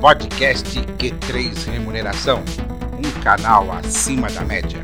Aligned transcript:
podcast 0.00 0.78
Q3 0.98 1.70
Remuneração, 1.70 2.44
um 2.98 3.22
canal 3.22 3.72
acima 3.72 4.28
da 4.28 4.44
média. 4.44 4.78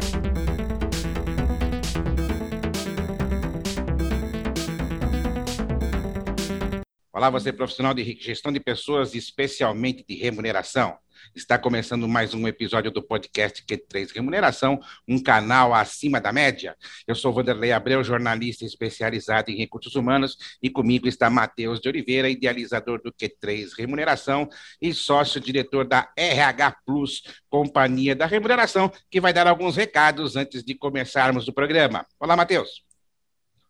Olá, 7.12 7.28
você 7.28 7.52
profissional 7.52 7.92
de 7.92 8.02
gestão 8.20 8.50
de 8.50 8.58
pessoas, 8.58 9.14
especialmente 9.14 10.02
de 10.08 10.14
remuneração. 10.14 10.96
Está 11.34 11.58
começando 11.58 12.08
mais 12.08 12.34
um 12.34 12.46
episódio 12.46 12.90
do 12.90 13.02
podcast 13.02 13.64
Q3 13.64 14.14
Remuneração, 14.14 14.80
um 15.08 15.22
canal 15.22 15.72
acima 15.72 16.20
da 16.20 16.32
média. 16.32 16.76
Eu 17.06 17.14
sou 17.14 17.32
Vanderlei 17.32 17.72
Abreu, 17.72 18.04
jornalista 18.04 18.64
especializado 18.64 19.50
em 19.50 19.56
recursos 19.56 19.94
humanos, 19.94 20.36
e 20.62 20.68
comigo 20.68 21.08
está 21.08 21.30
Matheus 21.30 21.80
de 21.80 21.88
Oliveira, 21.88 22.28
idealizador 22.28 23.00
do 23.02 23.12
Q3 23.12 23.70
Remuneração 23.78 24.48
e 24.80 24.92
sócio-diretor 24.92 25.86
da 25.86 26.10
RH 26.16 26.76
Plus, 26.84 27.22
Companhia 27.48 28.14
da 28.14 28.26
Remuneração, 28.26 28.92
que 29.10 29.20
vai 29.20 29.32
dar 29.32 29.46
alguns 29.46 29.76
recados 29.76 30.36
antes 30.36 30.62
de 30.62 30.74
começarmos 30.74 31.48
o 31.48 31.52
programa. 31.52 32.06
Olá, 32.20 32.36
Matheus. 32.36 32.82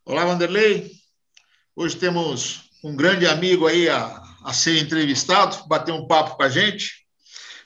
Olá, 0.04 0.24
Vanderlei. 0.24 0.90
Hoje 1.76 1.96
temos 1.96 2.70
um 2.82 2.96
grande 2.96 3.26
amigo 3.26 3.66
aí 3.66 3.88
a, 3.88 4.22
a 4.44 4.52
ser 4.52 4.82
entrevistado, 4.82 5.66
bater 5.68 5.92
um 5.92 6.06
papo 6.06 6.36
com 6.36 6.42
a 6.42 6.48
gente. 6.48 7.01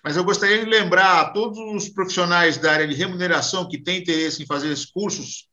Mas 0.07 0.17
eu 0.17 0.23
gostaria 0.23 0.65
de 0.65 0.71
lembrar 0.71 1.21
a 1.21 1.31
todos 1.31 1.59
os 1.59 1.89
profissionais 1.89 2.57
da 2.59 2.71
área 2.71 2.87
de 2.87 2.95
remuneração 2.95 3.69
que 3.69 3.77
têm 3.77 3.99
interesse 3.99 4.41
em 4.41 4.47
fazer 4.47 4.71
esses 4.71 4.85
cursos 4.87 5.49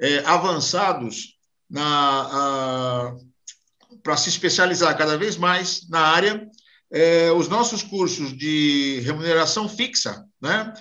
é, 0.00 0.20
avançados 0.20 1.36
para 4.02 4.16
se 4.16 4.30
especializar 4.30 4.96
cada 4.96 5.18
vez 5.18 5.36
mais 5.36 5.86
na 5.90 6.00
área, 6.00 6.48
é, 6.90 7.30
os 7.32 7.48
nossos 7.48 7.82
cursos 7.82 8.34
de 8.34 9.02
remuneração 9.04 9.68
fixa, 9.68 10.24
né? 10.40 10.72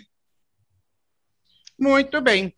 Muito 1.79 2.19
bem. 2.19 2.51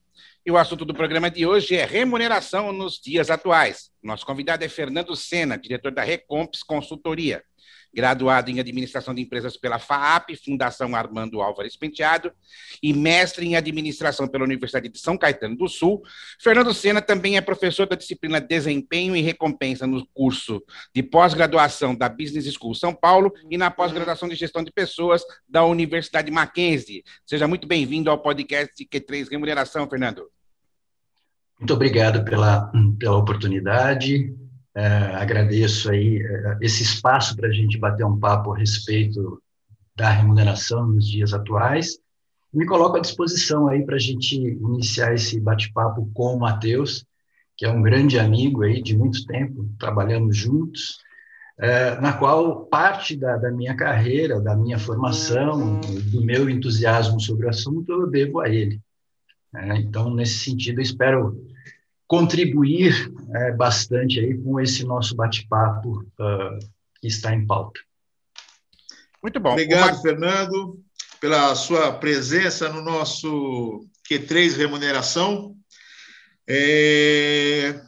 E 0.46 0.52
o 0.52 0.58
assunto 0.58 0.86
do 0.86 0.94
programa 0.94 1.30
de 1.30 1.46
hoje 1.46 1.76
é 1.76 1.84
remuneração 1.84 2.72
nos 2.72 2.98
dias 2.98 3.30
atuais. 3.30 3.90
Nosso 4.02 4.26
convidado 4.26 4.64
é 4.64 4.70
Fernando 4.70 5.14
Sena, 5.18 5.58
diretor 5.58 5.92
da 5.92 6.02
Recomps 6.02 6.64
Consultoria 6.64 7.44
graduado 7.94 8.50
em 8.52 8.59
Administração 8.59 9.14
de 9.14 9.22
Empresas 9.22 9.58
pela 9.58 9.80
FAAP, 9.80 10.36
Fundação 10.44 10.95
Armando 10.95 11.42
Álvares 11.42 11.76
Penteado, 11.76 12.32
e 12.82 12.94
mestre 12.94 13.45
em 13.45 13.56
Administração 13.56 14.28
pela 14.28 14.44
Universidade 14.44 14.90
de 14.90 15.00
São 15.00 15.18
Caetano 15.18 15.56
do 15.56 15.68
Sul. 15.68 16.02
Fernando 16.40 16.73
Sena 16.73 17.02
também 17.02 17.38
é 17.38 17.42
professor 17.42 17.88
da 17.88 17.95
disciplina 17.95 18.40
Desempenho 18.40 19.16
e 19.16 19.22
Recompensa 19.22 19.88
no 19.88 20.06
curso 20.14 20.64
de 20.94 21.04
pós-graduação 21.04 21.95
da 21.95 22.08
Business 22.08 22.52
School 22.54 22.76
São 22.76 22.94
Paulo 22.94 23.34
e 23.50 23.58
na 23.58 23.72
pós-graduação 23.72 24.30
de 24.30 24.36
Gestão 24.36 24.64
de 24.64 24.72
Pessoas 24.72 25.22
da 25.48 25.64
Universidade 25.66 26.32
Mackenzie. 26.32 27.04
Seja 27.26 27.48
muito 27.48 27.67
bem-vindo 27.67 28.10
ao 28.10 28.22
podcast 28.22 28.73
Q3 28.86 29.30
Remuneração, 29.30 29.90
Fernando. 29.90 30.30
Muito 31.60 31.73
obrigado 31.73 32.23
pela, 32.23 32.72
pela 32.98 33.17
oportunidade. 33.17 34.33
É, 34.76 34.86
agradeço 35.16 35.90
aí 35.90 36.22
é, 36.22 36.58
esse 36.62 36.84
espaço 36.84 37.36
para 37.36 37.48
a 37.48 37.52
gente 37.52 37.78
bater 37.78 38.06
um 38.06 38.20
papo 38.20 38.54
a 38.54 38.58
respeito 38.58 39.42
da 39.96 40.10
remuneração 40.10 40.88
nos 40.88 41.08
dias 41.08 41.34
atuais. 41.34 41.98
Me 42.54 42.66
coloco 42.66 42.98
à 42.98 43.00
disposição 43.00 43.68
aí 43.68 43.86
para 43.86 43.96
a 43.96 44.00
gente 44.00 44.36
iniciar 44.36 45.14
esse 45.14 45.40
bate-papo 45.40 46.10
com 46.14 46.36
o 46.36 46.40
Matheus, 46.40 47.06
que 47.58 47.66
é 47.66 47.70
um 47.70 47.82
grande 47.82 48.18
amigo 48.18 48.64
aí 48.64 48.82
de 48.82 48.98
muito 48.98 49.26
tempo, 49.26 49.70
trabalhamos 49.78 50.38
juntos, 50.38 51.00
é, 51.60 52.00
na 52.00 52.14
qual 52.14 52.66
parte 52.68 53.18
da, 53.18 53.36
da, 53.36 53.52
minha 53.52 53.76
carreira, 53.76 54.40
da 54.40 54.56
minha 54.56 54.80
formação, 54.80 55.82
do 56.06 56.24
meu 56.24 56.50
entusiasmo 56.50 57.20
sobre 57.20 57.46
o 57.46 57.50
assunto, 57.50 57.92
eu 57.92 58.10
devo 58.10 58.40
a 58.40 58.48
ele. 58.48 58.80
Então, 59.76 60.14
nesse 60.14 60.40
sentido, 60.40 60.80
espero 60.80 61.44
contribuir 62.09 63.14
é, 63.36 63.52
bastante 63.52 64.20
aí 64.20 64.36
com 64.36 64.59
esse 64.59 64.83
nosso 64.83 65.15
bate-papo 65.15 65.99
uh, 66.20 66.59
que 66.99 67.08
está 67.08 67.31
em 67.36 67.45
pauta. 67.45 67.80
Muito 69.21 69.39
bom. 69.39 69.52
Obrigado, 69.52 69.93
Uma... 69.93 70.02
Fernando, 70.02 70.80
pela 71.21 71.53
sua 71.53 71.93
presença 71.93 72.67
no 72.67 72.81
nosso 72.81 73.87
Q3 74.09 74.58
Remuneração. 74.58 75.55
É... 76.49 77.80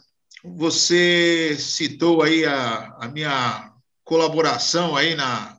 Você 0.44 1.56
citou 1.58 2.22
aí 2.22 2.46
a, 2.46 2.96
a 3.00 3.08
minha 3.08 3.74
colaboração 4.04 4.96
aí 4.96 5.16
na, 5.16 5.58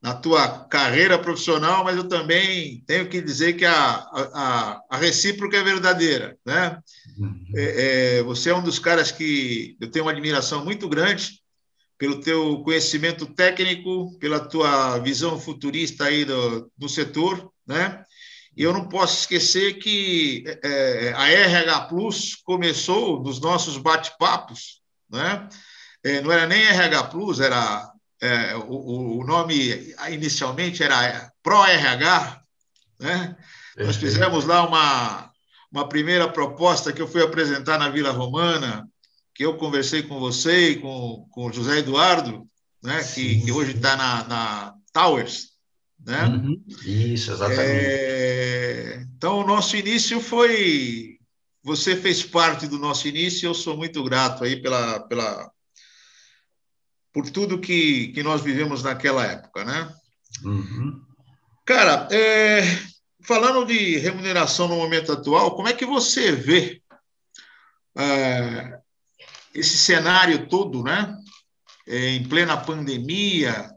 na 0.00 0.14
tua 0.14 0.64
carreira 0.64 1.18
profissional, 1.18 1.82
mas 1.82 1.96
eu 1.96 2.08
também 2.08 2.84
tenho 2.86 3.08
que 3.08 3.20
dizer 3.20 3.54
que 3.54 3.64
a, 3.64 3.74
a, 3.74 4.80
a 4.90 4.96
recíproca 4.96 5.56
é 5.56 5.62
verdadeira, 5.62 6.36
né? 6.44 6.78
Uhum. 7.20 7.44
É, 7.54 8.16
é, 8.18 8.22
você 8.22 8.48
é 8.48 8.54
um 8.54 8.62
dos 8.62 8.78
caras 8.78 9.12
que 9.12 9.76
eu 9.78 9.90
tenho 9.90 10.06
uma 10.06 10.10
admiração 10.10 10.64
muito 10.64 10.88
grande 10.88 11.38
pelo 11.98 12.20
teu 12.20 12.62
conhecimento 12.62 13.26
técnico, 13.26 14.18
pela 14.18 14.40
tua 14.40 14.98
visão 14.98 15.38
futurista 15.38 16.04
aí 16.04 16.24
do, 16.24 16.72
do 16.76 16.88
setor, 16.88 17.52
né? 17.66 18.02
E 18.56 18.62
eu 18.62 18.72
não 18.72 18.88
posso 18.88 19.20
esquecer 19.20 19.74
que 19.74 20.44
é, 20.64 21.12
a 21.14 21.28
RH 21.28 21.80
Plus 21.82 22.36
começou 22.36 23.22
nos 23.22 23.38
nossos 23.38 23.76
bate-papos, 23.76 24.80
né? 25.10 25.46
É, 26.02 26.22
não 26.22 26.32
era 26.32 26.46
nem 26.46 26.62
RH 26.62 27.04
Plus, 27.04 27.38
era 27.38 27.92
é, 28.22 28.56
o, 28.56 29.18
o, 29.18 29.26
nome 29.26 29.94
inicialmente 30.08 30.82
era 30.82 31.30
Pro-RH, 31.42 32.40
né? 32.98 33.36
Nós 33.76 33.96
fizemos 33.96 34.46
lá 34.46 34.66
uma, 34.66 35.29
uma 35.70 35.88
primeira 35.88 36.28
proposta 36.28 36.92
que 36.92 37.00
eu 37.00 37.08
fui 37.08 37.22
apresentar 37.22 37.78
na 37.78 37.88
Vila 37.88 38.10
Romana, 38.10 38.88
que 39.34 39.44
eu 39.44 39.56
conversei 39.56 40.02
com 40.02 40.18
você 40.18 40.70
e 40.70 40.80
com, 40.80 41.26
com 41.30 41.46
o 41.46 41.52
José 41.52 41.78
Eduardo, 41.78 42.46
né? 42.82 43.02
que, 43.04 43.42
que 43.42 43.52
hoje 43.52 43.72
está 43.72 43.96
na, 43.96 44.24
na 44.24 44.74
Towers. 44.92 45.50
Né? 46.04 46.24
Uhum. 46.24 46.64
Isso, 46.84 47.30
exatamente. 47.30 47.62
É, 47.62 49.06
então, 49.16 49.38
o 49.38 49.46
nosso 49.46 49.76
início 49.76 50.20
foi. 50.20 51.18
Você 51.62 51.94
fez 51.94 52.22
parte 52.22 52.66
do 52.66 52.78
nosso 52.78 53.06
início, 53.06 53.46
eu 53.46 53.54
sou 53.54 53.76
muito 53.76 54.02
grato 54.02 54.44
aí 54.44 54.62
pela, 54.62 55.00
pela, 55.00 55.50
por 57.12 57.28
tudo 57.28 57.60
que, 57.60 58.08
que 58.08 58.22
nós 58.22 58.40
vivemos 58.40 58.82
naquela 58.82 59.26
época, 59.26 59.62
né? 59.64 59.94
Uhum. 60.42 61.02
Cara, 61.66 62.08
é, 62.10 62.62
falando 63.30 63.64
de 63.64 63.96
remuneração 63.98 64.66
no 64.66 64.74
momento 64.74 65.12
atual, 65.12 65.54
como 65.54 65.68
é 65.68 65.72
que 65.72 65.86
você 65.86 66.32
vê 66.32 66.82
é, 67.96 68.80
esse 69.54 69.78
cenário 69.78 70.48
todo, 70.48 70.82
né? 70.82 71.16
É, 71.86 72.08
em 72.08 72.28
plena 72.28 72.56
pandemia, 72.56 73.70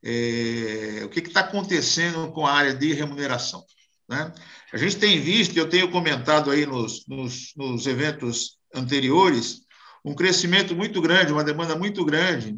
é, 0.00 1.02
o 1.04 1.08
que 1.08 1.18
está 1.18 1.40
acontecendo 1.40 2.30
com 2.30 2.46
a 2.46 2.52
área 2.52 2.72
de 2.72 2.92
remuneração? 2.92 3.64
Né? 4.08 4.32
A 4.72 4.76
gente 4.76 4.96
tem 4.96 5.20
visto, 5.20 5.56
eu 5.56 5.68
tenho 5.68 5.90
comentado 5.90 6.48
aí 6.48 6.64
nos, 6.64 7.04
nos, 7.08 7.52
nos 7.56 7.84
eventos 7.84 8.58
anteriores, 8.72 9.62
um 10.04 10.14
crescimento 10.14 10.76
muito 10.76 11.02
grande, 11.02 11.32
uma 11.32 11.42
demanda 11.42 11.74
muito 11.74 12.04
grande 12.04 12.56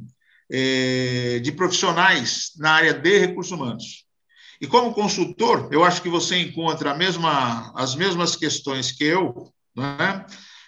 é, 0.52 1.38
de 1.38 1.50
profissionais 1.50 2.50
na 2.58 2.72
área 2.72 2.92
de 2.92 3.18
recursos 3.18 3.52
humanos. 3.52 4.09
E 4.60 4.66
como 4.66 4.92
consultor, 4.92 5.68
eu 5.72 5.82
acho 5.82 6.02
que 6.02 6.08
você 6.08 6.36
encontra 6.36 6.94
mesma, 6.94 7.72
as 7.74 7.94
mesmas 7.94 8.36
questões 8.36 8.92
que 8.92 9.04
eu, 9.04 9.50
né? 9.74 10.26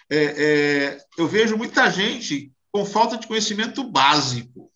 É, 0.09 0.23
é, 0.23 0.97
eu 1.17 1.27
vejo 1.27 1.57
muita 1.57 1.89
gente 1.89 2.51
com 2.71 2.85
falta 2.85 3.17
de 3.17 3.27
conhecimento 3.27 3.83
básico. 3.83 4.71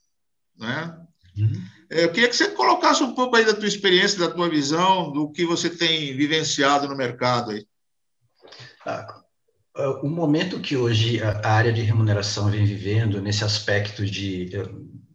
Né? 0.58 0.98
Uhum. 1.38 1.64
É, 1.90 2.04
eu 2.04 2.12
queria 2.12 2.30
que 2.30 2.36
você 2.36 2.50
colocasse 2.50 3.04
um 3.04 3.14
pouco 3.14 3.36
aí 3.36 3.46
da 3.46 3.54
tua 3.54 3.68
experiência, 3.68 4.19
da 4.19 4.30
tua 4.30 4.50
visão, 4.50 5.12
do 5.12 5.31
que 5.31 5.46
você 5.46 5.69
tem 5.69 6.16
vivenciado 6.16 6.88
no 6.88 6.96
mercado 6.96 7.52
aí. 7.52 7.66
Ah, 8.86 9.22
o 10.02 10.08
momento 10.08 10.60
que 10.60 10.75
hoje 10.75 11.22
a 11.22 11.50
área 11.50 11.72
de 11.72 11.81
remuneração 11.81 12.50
vem 12.50 12.66
vivendo, 12.66 13.22
nesse 13.22 13.44
aspecto 13.44 14.06
de 14.06 14.50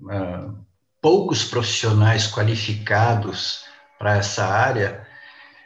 uh, 0.02 0.56
poucos 1.00 1.44
profissionais 1.44 2.28
qualificados 2.28 3.64
para 4.02 4.16
essa 4.16 4.44
área, 4.44 5.06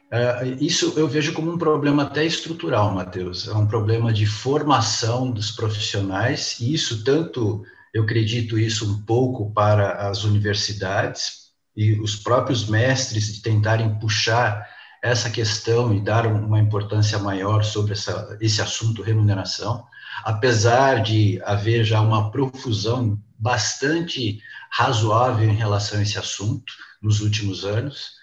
Uh, 0.07 0.63
isso 0.63 0.95
eu 0.97 1.09
vejo 1.09 1.33
como 1.33 1.51
um 1.51 1.59
problema 1.59 2.05
até 2.05 2.25
estrutural, 2.25 2.95
Matheus. 2.95 3.49
É 3.49 3.53
um 3.53 3.67
problema 3.67 4.13
de 4.13 4.25
formação 4.25 5.33
dos 5.33 5.51
profissionais, 5.51 6.61
e 6.61 6.73
isso 6.73 7.03
tanto, 7.03 7.65
eu 7.93 8.05
acredito 8.05 8.57
isso 8.57 8.89
um 8.89 9.03
pouco 9.03 9.53
para 9.53 10.09
as 10.09 10.23
universidades 10.23 11.51
e 11.77 11.99
os 12.01 12.15
próprios 12.15 12.69
mestres 12.69 13.35
de 13.35 13.43
tentarem 13.43 13.99
puxar 13.99 14.65
essa 15.03 15.29
questão 15.29 15.93
e 15.93 16.01
dar 16.01 16.25
uma 16.25 16.61
importância 16.61 17.19
maior 17.19 17.65
sobre 17.65 17.93
essa, 17.93 18.39
esse 18.41 18.63
assunto 18.63 19.03
remuneração, 19.03 19.85
apesar 20.25 21.03
de 21.03 21.43
haver 21.45 21.83
já 21.83 22.01
uma 22.01 22.31
profusão 22.31 23.21
bastante 23.37 24.41
razoável 24.71 25.49
em 25.49 25.55
relação 25.55 25.99
a 25.99 26.03
esse 26.03 26.17
assunto 26.17 26.73
nos 27.03 27.21
últimos 27.21 27.65
anos. 27.65 28.16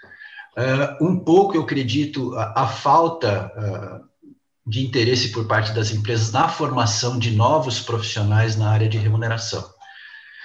Uh, 0.56 1.06
um 1.06 1.20
pouco, 1.20 1.56
eu 1.56 1.64
acredito, 1.64 2.36
a, 2.36 2.64
a 2.64 2.68
falta 2.68 3.52
uh, 3.58 4.14
de 4.66 4.86
interesse 4.86 5.32
por 5.32 5.48
parte 5.48 5.74
das 5.74 5.92
empresas 5.92 6.32
na 6.32 6.48
formação 6.48 7.18
de 7.18 7.32
novos 7.32 7.80
profissionais 7.80 8.56
na 8.56 8.70
área 8.70 8.88
de 8.88 8.98
remuneração. 8.98 9.74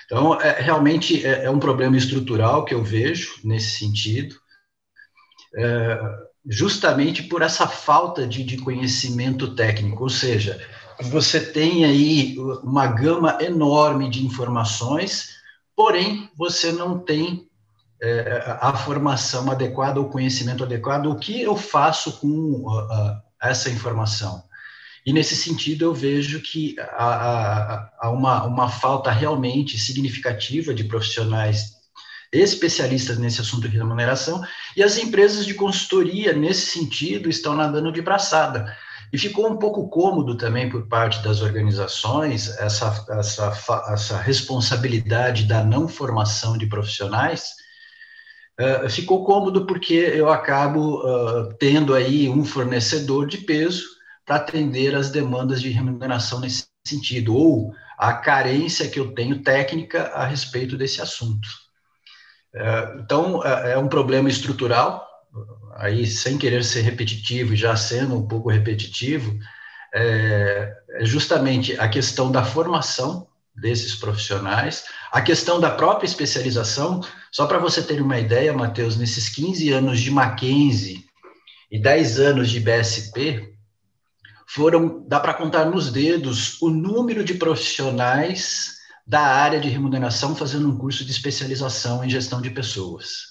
Então, 0.06 0.40
é, 0.40 0.60
realmente 0.60 1.24
é, 1.24 1.44
é 1.44 1.50
um 1.50 1.58
problema 1.58 1.96
estrutural 1.96 2.64
que 2.64 2.74
eu 2.74 2.82
vejo 2.82 3.34
nesse 3.44 3.78
sentido, 3.78 4.34
é, 5.56 5.98
justamente 6.46 7.22
por 7.24 7.42
essa 7.42 7.66
falta 7.66 8.26
de, 8.26 8.42
de 8.42 8.56
conhecimento 8.56 9.54
técnico, 9.54 10.02
ou 10.02 10.08
seja, 10.08 10.58
você 11.00 11.40
tem 11.40 11.84
aí 11.84 12.36
uma 12.62 12.86
gama 12.86 13.38
enorme 13.40 14.08
de 14.08 14.24
informações, 14.24 15.36
porém 15.76 16.28
você 16.36 16.72
não 16.72 16.98
tem 16.98 17.47
é, 18.00 18.58
a 18.60 18.72
formação 18.74 19.50
adequada, 19.50 20.00
o 20.00 20.08
conhecimento 20.08 20.62
adequado, 20.62 21.06
o 21.06 21.16
que 21.16 21.42
eu 21.42 21.56
faço 21.56 22.18
com 22.20 22.28
uh, 22.28 23.20
essa 23.42 23.68
informação. 23.70 24.44
E 25.04 25.12
nesse 25.12 25.34
sentido 25.34 25.84
eu 25.84 25.94
vejo 25.94 26.40
que 26.40 26.76
há, 26.78 27.90
há 27.98 28.10
uma, 28.10 28.44
uma 28.44 28.68
falta 28.68 29.10
realmente 29.10 29.78
significativa 29.78 30.74
de 30.74 30.84
profissionais 30.84 31.78
especialistas 32.32 33.18
nesse 33.18 33.40
assunto 33.40 33.68
de 33.68 33.76
remuneração, 33.76 34.44
e 34.76 34.82
as 34.82 34.98
empresas 34.98 35.46
de 35.46 35.54
consultoria, 35.54 36.32
nesse 36.32 36.66
sentido, 36.66 37.28
estão 37.28 37.54
nadando 37.54 37.90
de 37.90 38.02
braçada. 38.02 38.76
E 39.10 39.16
ficou 39.16 39.50
um 39.50 39.56
pouco 39.56 39.88
cômodo 39.88 40.36
também 40.36 40.68
por 40.68 40.86
parte 40.86 41.22
das 41.22 41.40
organizações 41.40 42.48
essa, 42.58 43.06
essa, 43.08 43.82
essa 43.88 44.18
responsabilidade 44.18 45.44
da 45.44 45.64
não 45.64 45.88
formação 45.88 46.58
de 46.58 46.66
profissionais, 46.66 47.54
uh, 48.58 48.88
ficou 48.90 49.24
cômodo 49.24 49.66
porque 49.66 49.94
eu 49.94 50.28
acabo 50.28 51.00
uh, 51.00 51.54
tendo 51.54 51.94
aí 51.94 52.28
um 52.28 52.44
fornecedor 52.44 53.26
de 53.26 53.38
peso 53.38 53.84
para 54.24 54.36
atender 54.36 54.94
as 54.94 55.10
demandas 55.10 55.60
de 55.60 55.70
remuneração 55.70 56.40
nesse 56.40 56.66
sentido, 56.86 57.34
ou 57.34 57.72
a 57.96 58.12
carência 58.12 58.88
que 58.88 58.98
eu 58.98 59.12
tenho 59.12 59.42
técnica 59.42 60.08
a 60.08 60.24
respeito 60.24 60.76
desse 60.76 61.00
assunto. 61.00 61.48
Uh, 62.54 63.00
então, 63.00 63.44
é 63.44 63.76
um 63.78 63.88
problema 63.88 64.28
estrutural, 64.28 65.06
aí 65.76 66.06
sem 66.06 66.36
querer 66.36 66.64
ser 66.64 66.80
repetitivo, 66.82 67.54
já 67.54 67.76
sendo 67.76 68.16
um 68.16 68.26
pouco 68.26 68.50
repetitivo, 68.50 69.38
é 69.94 70.74
justamente 71.00 71.78
a 71.78 71.88
questão 71.88 72.30
da 72.30 72.44
formação 72.44 73.27
desses 73.60 73.94
profissionais, 73.94 74.84
a 75.10 75.20
questão 75.20 75.60
da 75.60 75.70
própria 75.70 76.06
especialização, 76.06 77.00
só 77.30 77.46
para 77.46 77.58
você 77.58 77.82
ter 77.82 78.00
uma 78.00 78.18
ideia, 78.18 78.52
Matheus, 78.52 78.96
nesses 78.96 79.28
15 79.28 79.70
anos 79.72 80.00
de 80.00 80.10
Mackenzie 80.10 81.04
e 81.70 81.78
10 81.80 82.20
anos 82.20 82.50
de 82.50 82.60
BSP, 82.60 83.54
foram, 84.46 85.04
dá 85.06 85.20
para 85.20 85.34
contar 85.34 85.66
nos 85.66 85.92
dedos, 85.92 86.60
o 86.62 86.70
número 86.70 87.22
de 87.22 87.34
profissionais 87.34 88.76
da 89.06 89.20
área 89.20 89.60
de 89.60 89.68
remuneração 89.68 90.34
fazendo 90.34 90.68
um 90.68 90.76
curso 90.76 91.04
de 91.04 91.10
especialização 91.10 92.04
em 92.04 92.10
gestão 92.10 92.40
de 92.40 92.50
pessoas. 92.50 93.28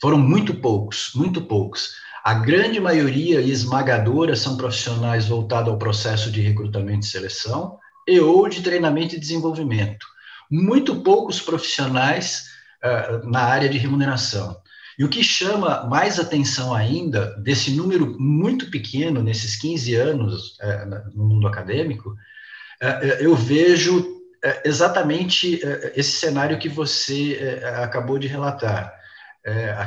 Foram 0.00 0.18
muito 0.18 0.54
poucos, 0.54 1.10
muito 1.14 1.42
poucos. 1.42 1.94
A 2.24 2.34
grande 2.34 2.80
maioria 2.80 3.40
esmagadora 3.40 4.36
são 4.36 4.56
profissionais 4.56 5.26
voltados 5.26 5.70
ao 5.70 5.78
processo 5.78 6.30
de 6.30 6.40
recrutamento 6.40 7.06
e 7.06 7.08
seleção 7.08 7.78
e 8.08 8.18
ou 8.18 8.48
de 8.48 8.62
treinamento 8.62 9.14
e 9.14 9.20
desenvolvimento. 9.20 10.06
Muito 10.50 11.02
poucos 11.02 11.40
profissionais 11.40 12.46
uh, 12.82 13.28
na 13.28 13.40
área 13.40 13.68
de 13.68 13.76
remuneração. 13.76 14.56
E 14.98 15.04
o 15.04 15.08
que 15.08 15.22
chama 15.22 15.84
mais 15.84 16.18
atenção 16.18 16.74
ainda, 16.74 17.36
desse 17.36 17.70
número 17.70 18.18
muito 18.18 18.70
pequeno, 18.70 19.22
nesses 19.22 19.56
15 19.56 19.94
anos 19.94 20.56
uh, 20.56 21.14
no 21.14 21.26
mundo 21.26 21.46
acadêmico, 21.46 22.10
uh, 22.10 23.04
eu 23.20 23.36
vejo 23.36 24.16
exatamente 24.64 25.60
esse 25.96 26.12
cenário 26.12 26.60
que 26.60 26.68
você 26.68 27.60
acabou 27.82 28.20
de 28.20 28.28
relatar 28.28 28.94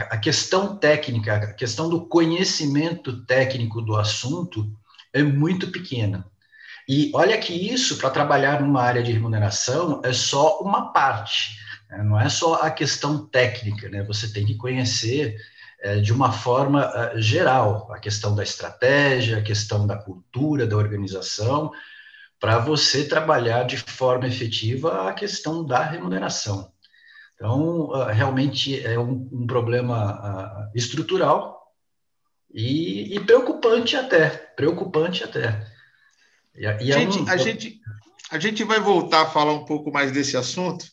a 0.09 0.17
questão 0.17 0.75
técnica, 0.75 1.35
a 1.35 1.53
questão 1.53 1.89
do 1.89 2.05
conhecimento 2.05 3.25
técnico 3.25 3.81
do 3.81 3.95
assunto 3.95 4.69
é 5.13 5.23
muito 5.23 5.71
pequena. 5.71 6.29
E 6.93 7.09
olha 7.13 7.37
que 7.37 7.53
isso, 7.53 7.97
para 7.97 8.09
trabalhar 8.09 8.59
numa 8.59 8.81
área 8.81 9.01
de 9.01 9.13
remuneração, 9.13 10.01
é 10.03 10.11
só 10.11 10.59
uma 10.59 10.91
parte, 10.91 11.57
né? 11.89 12.03
não 12.03 12.19
é 12.19 12.27
só 12.27 12.55
a 12.55 12.69
questão 12.69 13.25
técnica, 13.27 13.87
né? 13.87 14.03
você 14.03 14.29
tem 14.33 14.45
que 14.45 14.57
conhecer 14.57 15.37
é, 15.79 16.01
de 16.01 16.11
uma 16.11 16.33
forma 16.33 16.85
uh, 16.85 17.21
geral 17.21 17.89
a 17.93 17.97
questão 17.97 18.35
da 18.35 18.43
estratégia, 18.43 19.37
a 19.37 19.41
questão 19.41 19.87
da 19.87 19.95
cultura 19.95 20.67
da 20.67 20.75
organização, 20.75 21.71
para 22.37 22.59
você 22.59 23.07
trabalhar 23.07 23.63
de 23.63 23.77
forma 23.77 24.27
efetiva 24.27 25.07
a 25.07 25.13
questão 25.13 25.65
da 25.65 25.81
remuneração. 25.81 26.73
Então, 27.35 27.93
ah, 27.93 28.11
realmente 28.11 28.85
é 28.85 28.99
um, 28.99 29.29
um 29.31 29.47
problema 29.47 30.69
estrutural 30.75 31.71
e, 32.53 33.15
e, 33.15 33.19
preocupante 33.21 33.95
até, 33.95 34.29
preocupante 34.29 35.23
até. 35.23 35.70
E, 36.55 36.65
e 36.65 36.91
gente, 36.91 37.17
é 37.17 37.21
um... 37.21 37.29
a, 37.29 37.37
gente, 37.37 37.79
a 38.31 38.39
gente 38.39 38.63
vai 38.63 38.79
voltar 38.79 39.21
a 39.21 39.29
falar 39.29 39.53
um 39.53 39.65
pouco 39.65 39.91
mais 39.91 40.11
desse 40.11 40.35
assunto 40.37 40.85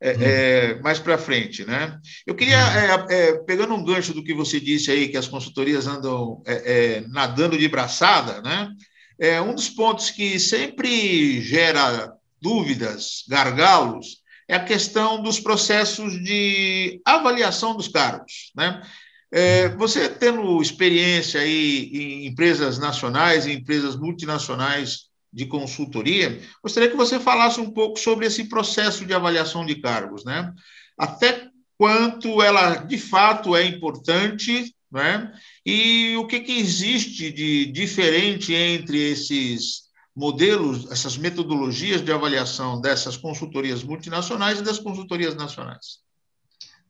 é, 0.00 0.12
hum. 0.12 0.20
é, 0.20 0.74
mais 0.80 0.98
para 0.98 1.16
frente, 1.16 1.64
né? 1.64 1.98
Eu 2.26 2.34
queria, 2.34 2.58
hum. 2.58 3.08
é, 3.08 3.14
é, 3.14 3.32
pegando 3.44 3.74
um 3.74 3.84
gancho 3.84 4.12
do 4.12 4.24
que 4.24 4.34
você 4.34 4.58
disse 4.58 4.90
aí, 4.90 5.08
que 5.08 5.16
as 5.16 5.28
consultorias 5.28 5.86
andam 5.86 6.42
é, 6.44 6.54
é, 6.54 7.00
nadando 7.08 7.56
de 7.56 7.68
braçada, 7.68 8.42
né? 8.42 8.68
É, 9.18 9.40
um 9.40 9.54
dos 9.54 9.68
pontos 9.68 10.10
que 10.10 10.40
sempre 10.40 11.40
gera 11.40 12.12
dúvidas, 12.40 13.22
gargalos, 13.28 14.22
é 14.48 14.56
a 14.56 14.64
questão 14.64 15.22
dos 15.22 15.38
processos 15.38 16.12
de 16.24 17.00
avaliação 17.04 17.76
dos 17.76 17.86
cargos. 17.86 18.50
Né? 18.56 18.82
É, 19.34 19.70
você 19.70 20.10
tendo 20.10 20.60
experiência 20.60 21.40
aí 21.40 21.90
em 21.90 22.26
empresas 22.26 22.78
nacionais 22.78 23.46
e 23.46 23.52
empresas 23.52 23.96
multinacionais 23.96 25.06
de 25.32 25.46
consultoria, 25.46 26.38
gostaria 26.62 26.90
que 26.90 26.96
você 26.96 27.18
falasse 27.18 27.58
um 27.58 27.70
pouco 27.70 27.98
sobre 27.98 28.26
esse 28.26 28.44
processo 28.44 29.06
de 29.06 29.14
avaliação 29.14 29.64
de 29.64 29.76
cargos, 29.76 30.22
né? 30.22 30.52
Até 30.98 31.48
quanto 31.78 32.42
ela 32.42 32.74
de 32.74 32.98
fato 32.98 33.56
é 33.56 33.64
importante, 33.64 34.74
né? 34.90 35.32
E 35.64 36.14
o 36.18 36.26
que, 36.26 36.40
que 36.40 36.52
existe 36.52 37.30
de 37.32 37.64
diferente 37.72 38.52
entre 38.52 38.98
esses 38.98 39.84
modelos, 40.14 40.90
essas 40.90 41.16
metodologias 41.16 42.04
de 42.04 42.12
avaliação 42.12 42.78
dessas 42.78 43.16
consultorias 43.16 43.82
multinacionais 43.82 44.58
e 44.58 44.62
das 44.62 44.78
consultorias 44.78 45.34
nacionais? 45.34 46.02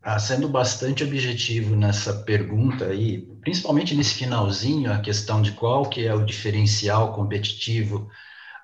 Ah, 0.05 0.19
sendo 0.19 0.49
bastante 0.49 1.05
objetivo 1.05 1.77
nessa 1.77 2.13
pergunta 2.25 2.87
aí, 2.87 3.23
principalmente 3.41 3.95
nesse 3.95 4.15
finalzinho, 4.15 4.93
a 4.93 4.99
questão 4.99 5.41
de 5.41 5.53
qual 5.53 5.89
que 5.89 6.05
é 6.05 6.13
o 6.13 6.25
diferencial 6.25 7.13
competitivo 7.13 8.11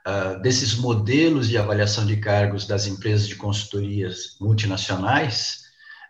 uh, 0.04 0.42
desses 0.42 0.74
modelos 0.74 1.48
de 1.48 1.56
avaliação 1.56 2.04
de 2.04 2.16
cargos 2.16 2.66
das 2.66 2.88
empresas 2.88 3.28
de 3.28 3.36
consultorias 3.36 4.36
multinacionais, 4.40 5.60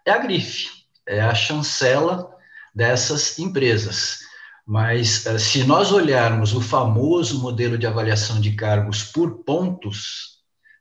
é 0.07 0.13
a 0.13 0.19
grife, 0.19 0.71
é 1.07 1.21
a 1.21 1.35
chancela 1.35 2.31
dessas 2.75 3.39
empresas. 3.39 4.21
Mas 4.67 5.27
eh, 5.27 5.39
se 5.39 5.65
nós 5.65 5.93
olharmos 5.93 6.55
o 6.55 6.61
famoso 6.61 7.41
modelo 7.41 7.77
de 7.79 7.87
avaliação 7.87 8.41
de 8.41 8.53
cargos 8.53 9.03
por 9.03 9.43
pontos, 9.45 10.38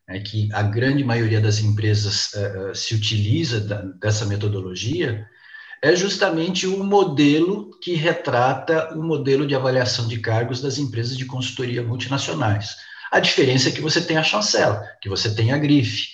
é 0.08 0.20
que 0.20 0.50
a 0.54 0.64
grande 0.64 1.04
maioria 1.04 1.42
das 1.42 1.60
empresas 1.60 2.32
uh, 2.34 2.74
se 2.74 2.96
utiliza 2.96 3.60
da, 3.60 3.82
dessa 3.82 4.26
metodologia, 4.26 5.28
é 5.82 5.96
justamente 5.96 6.66
o 6.66 6.84
modelo 6.84 7.78
que 7.82 7.94
retrata 7.94 8.96
o 8.96 9.04
modelo 9.04 9.46
de 9.46 9.54
avaliação 9.54 10.08
de 10.08 10.20
cargos 10.20 10.62
das 10.62 10.78
empresas 10.78 11.18
de 11.18 11.26
consultoria 11.26 11.84
multinacionais. 11.84 12.76
A 13.12 13.20
diferença 13.20 13.70
é 13.70 13.72
que 13.72 13.82
você 13.82 14.02
tem 14.02 14.18
a 14.18 14.24
chancela, 14.24 14.82
que 15.02 15.10
você 15.10 15.34
tem 15.36 15.52
a 15.52 15.58
grife, 15.58 16.08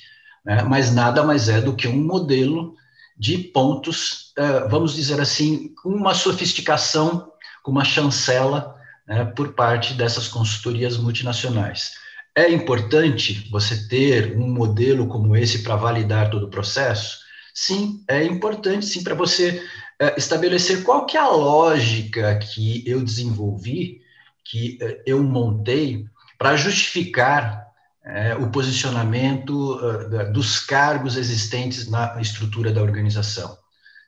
né? 0.43 0.63
mas 0.63 0.93
nada 0.93 1.23
mais 1.23 1.47
é 1.47 1.61
do 1.61 1.75
que 1.75 1.87
um 1.87 2.03
modelo 2.03 2.75
de 3.17 3.37
pontos, 3.37 4.33
uh, 4.37 4.67
vamos 4.69 4.95
dizer 4.95 5.21
assim, 5.21 5.71
uma 5.85 6.15
sofisticação 6.15 7.31
com 7.61 7.71
uma 7.71 7.85
chancela 7.85 8.75
né, 9.07 9.23
por 9.23 9.53
parte 9.53 9.93
dessas 9.93 10.27
consultorias 10.27 10.97
multinacionais. 10.97 12.02
É 12.35 12.49
importante 12.51 13.47
você 13.51 13.87
ter 13.87 14.35
um 14.35 14.47
modelo 14.47 15.07
como 15.07 15.35
esse 15.35 15.61
para 15.61 15.75
validar 15.75 16.31
todo 16.31 16.47
o 16.47 16.49
processo? 16.49 17.19
Sim, 17.53 18.03
é 18.07 18.23
importante 18.23 18.87
sim 18.87 19.03
para 19.03 19.13
você 19.13 19.63
é, 19.99 20.17
estabelecer 20.17 20.83
qual 20.83 21.05
que 21.05 21.15
é 21.15 21.19
a 21.19 21.29
lógica 21.29 22.35
que 22.39 22.83
eu 22.87 23.03
desenvolvi, 23.03 24.01
que 24.43 24.79
é, 24.81 25.03
eu 25.05 25.21
montei 25.23 26.05
para 26.39 26.55
justificar 26.55 27.67
é, 28.03 28.35
o 28.35 28.49
posicionamento 28.49 29.77
dos 30.33 30.59
cargos 30.59 31.15
existentes 31.15 31.87
na 31.87 32.19
estrutura 32.19 32.73
da 32.73 32.81
organização. 32.81 33.55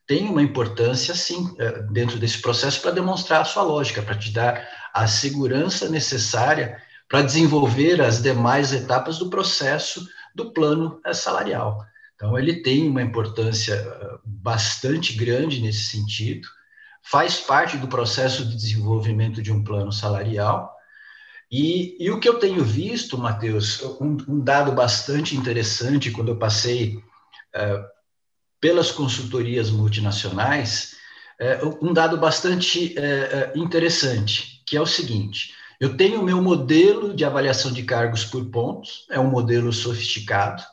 Tem 0.08 0.28
uma 0.28 0.42
importância, 0.42 1.16
sim, 1.16 1.56
dentro 1.92 2.20
desse 2.20 2.42
processo 2.42 2.82
para 2.82 2.92
demonstrar 2.92 3.42
a 3.42 3.46
sua 3.46 3.64
lógica, 3.64 4.02
para 4.02 4.16
te 4.16 4.32
dar 4.32 4.68
a 4.94 5.08
segurança 5.08 5.90
necessária 5.90 6.78
para 7.08 7.22
desenvolver 7.22 8.02
as 8.02 8.22
demais 8.22 8.74
etapas 8.74 9.18
do 9.20 9.30
processo 9.30 10.06
do 10.34 10.52
plano 10.52 11.00
salarial. 11.14 11.86
Então, 12.16 12.38
ele 12.38 12.62
tem 12.62 12.90
uma 12.90 13.02
importância 13.02 13.76
uh, 13.76 14.20
bastante 14.24 15.14
grande 15.14 15.62
nesse 15.62 15.86
sentido, 15.86 16.48
faz 17.04 17.40
parte 17.40 17.78
do 17.78 17.88
processo 17.88 18.46
de 18.46 18.56
desenvolvimento 18.56 19.42
de 19.42 19.52
um 19.52 19.64
plano 19.64 19.92
salarial 19.92 20.76
e, 21.52 21.96
e 22.04 22.10
o 22.10 22.20
que 22.20 22.28
eu 22.28 22.40
tenho 22.40 22.64
visto, 22.64 23.18
Matheus, 23.18 23.82
um, 24.02 24.18
um, 24.28 24.44
dado 24.44 24.72
bastante 24.72 25.36
interessante 25.36 26.12
quando 26.12 26.30
eu 26.30 26.38
passei 26.38 26.98
uh, 26.98 27.86
pelas 28.60 28.92
consultorias 28.92 29.70
multinacionais, 29.70 30.96
uh, 31.40 31.86
um 31.86 31.94
dado 31.94 32.18
bastante 32.18 32.96
uh, 32.98 33.58
interessante, 33.58 34.64
que 34.66 34.76
é 34.76 34.82
o 34.82 34.88
seguinte: 34.88 35.54
eu 35.86 35.96
tenho 35.96 36.20
o 36.20 36.24
meu 36.24 36.42
modelo 36.42 37.14
de 37.14 37.24
avaliação 37.24 37.72
de 37.72 37.84
cargos 37.84 38.26
por 38.26 38.44
pontos, 38.46 39.06
é 39.12 39.20
um 39.20 39.30
modelo 39.30 39.72
sofisticado, 39.72 40.64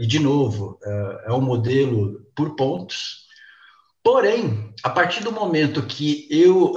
e, 0.00 0.06
de 0.06 0.18
novo, 0.18 0.78
é 1.26 1.32
um 1.32 1.42
modelo 1.42 2.26
por 2.34 2.56
pontos, 2.56 3.24
porém, 4.02 4.72
a 4.82 4.88
partir 4.88 5.22
do 5.22 5.30
momento 5.30 5.82
que 5.82 6.26
eu, 6.30 6.72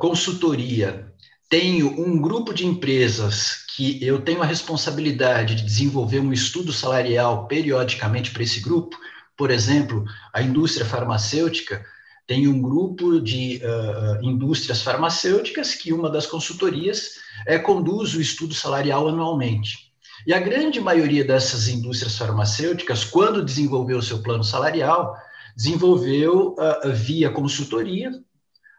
consultoria, 0.00 1.12
tenho 1.48 1.88
um 2.00 2.20
grupo 2.20 2.52
de 2.52 2.66
empresas 2.66 3.64
que 3.76 4.04
eu 4.04 4.20
tenho 4.20 4.42
a 4.42 4.46
responsabilidade 4.46 5.54
de 5.54 5.62
desenvolver 5.62 6.18
um 6.18 6.32
estudo 6.32 6.72
salarial 6.72 7.46
periodicamente 7.46 8.32
para 8.32 8.42
esse 8.42 8.60
grupo, 8.60 8.96
por 9.36 9.52
exemplo, 9.52 10.04
a 10.32 10.42
indústria 10.42 10.84
farmacêutica 10.84 11.84
tem 12.28 12.46
um 12.46 12.60
grupo 12.60 13.18
de 13.18 13.58
uh, 13.64 14.22
indústrias 14.22 14.82
farmacêuticas 14.82 15.74
que 15.74 15.94
uma 15.94 16.10
das 16.10 16.26
consultorias 16.26 17.14
é, 17.46 17.58
conduz 17.58 18.14
o 18.14 18.20
estudo 18.20 18.52
salarial 18.52 19.08
anualmente. 19.08 19.88
E 20.26 20.34
a 20.34 20.38
grande 20.38 20.78
maioria 20.78 21.24
dessas 21.24 21.68
indústrias 21.68 22.18
farmacêuticas, 22.18 23.02
quando 23.02 23.42
desenvolveu 23.42 24.02
seu 24.02 24.22
plano 24.22 24.44
salarial, 24.44 25.16
desenvolveu 25.56 26.54
uh, 26.58 26.92
via 26.92 27.30
consultoria, 27.30 28.12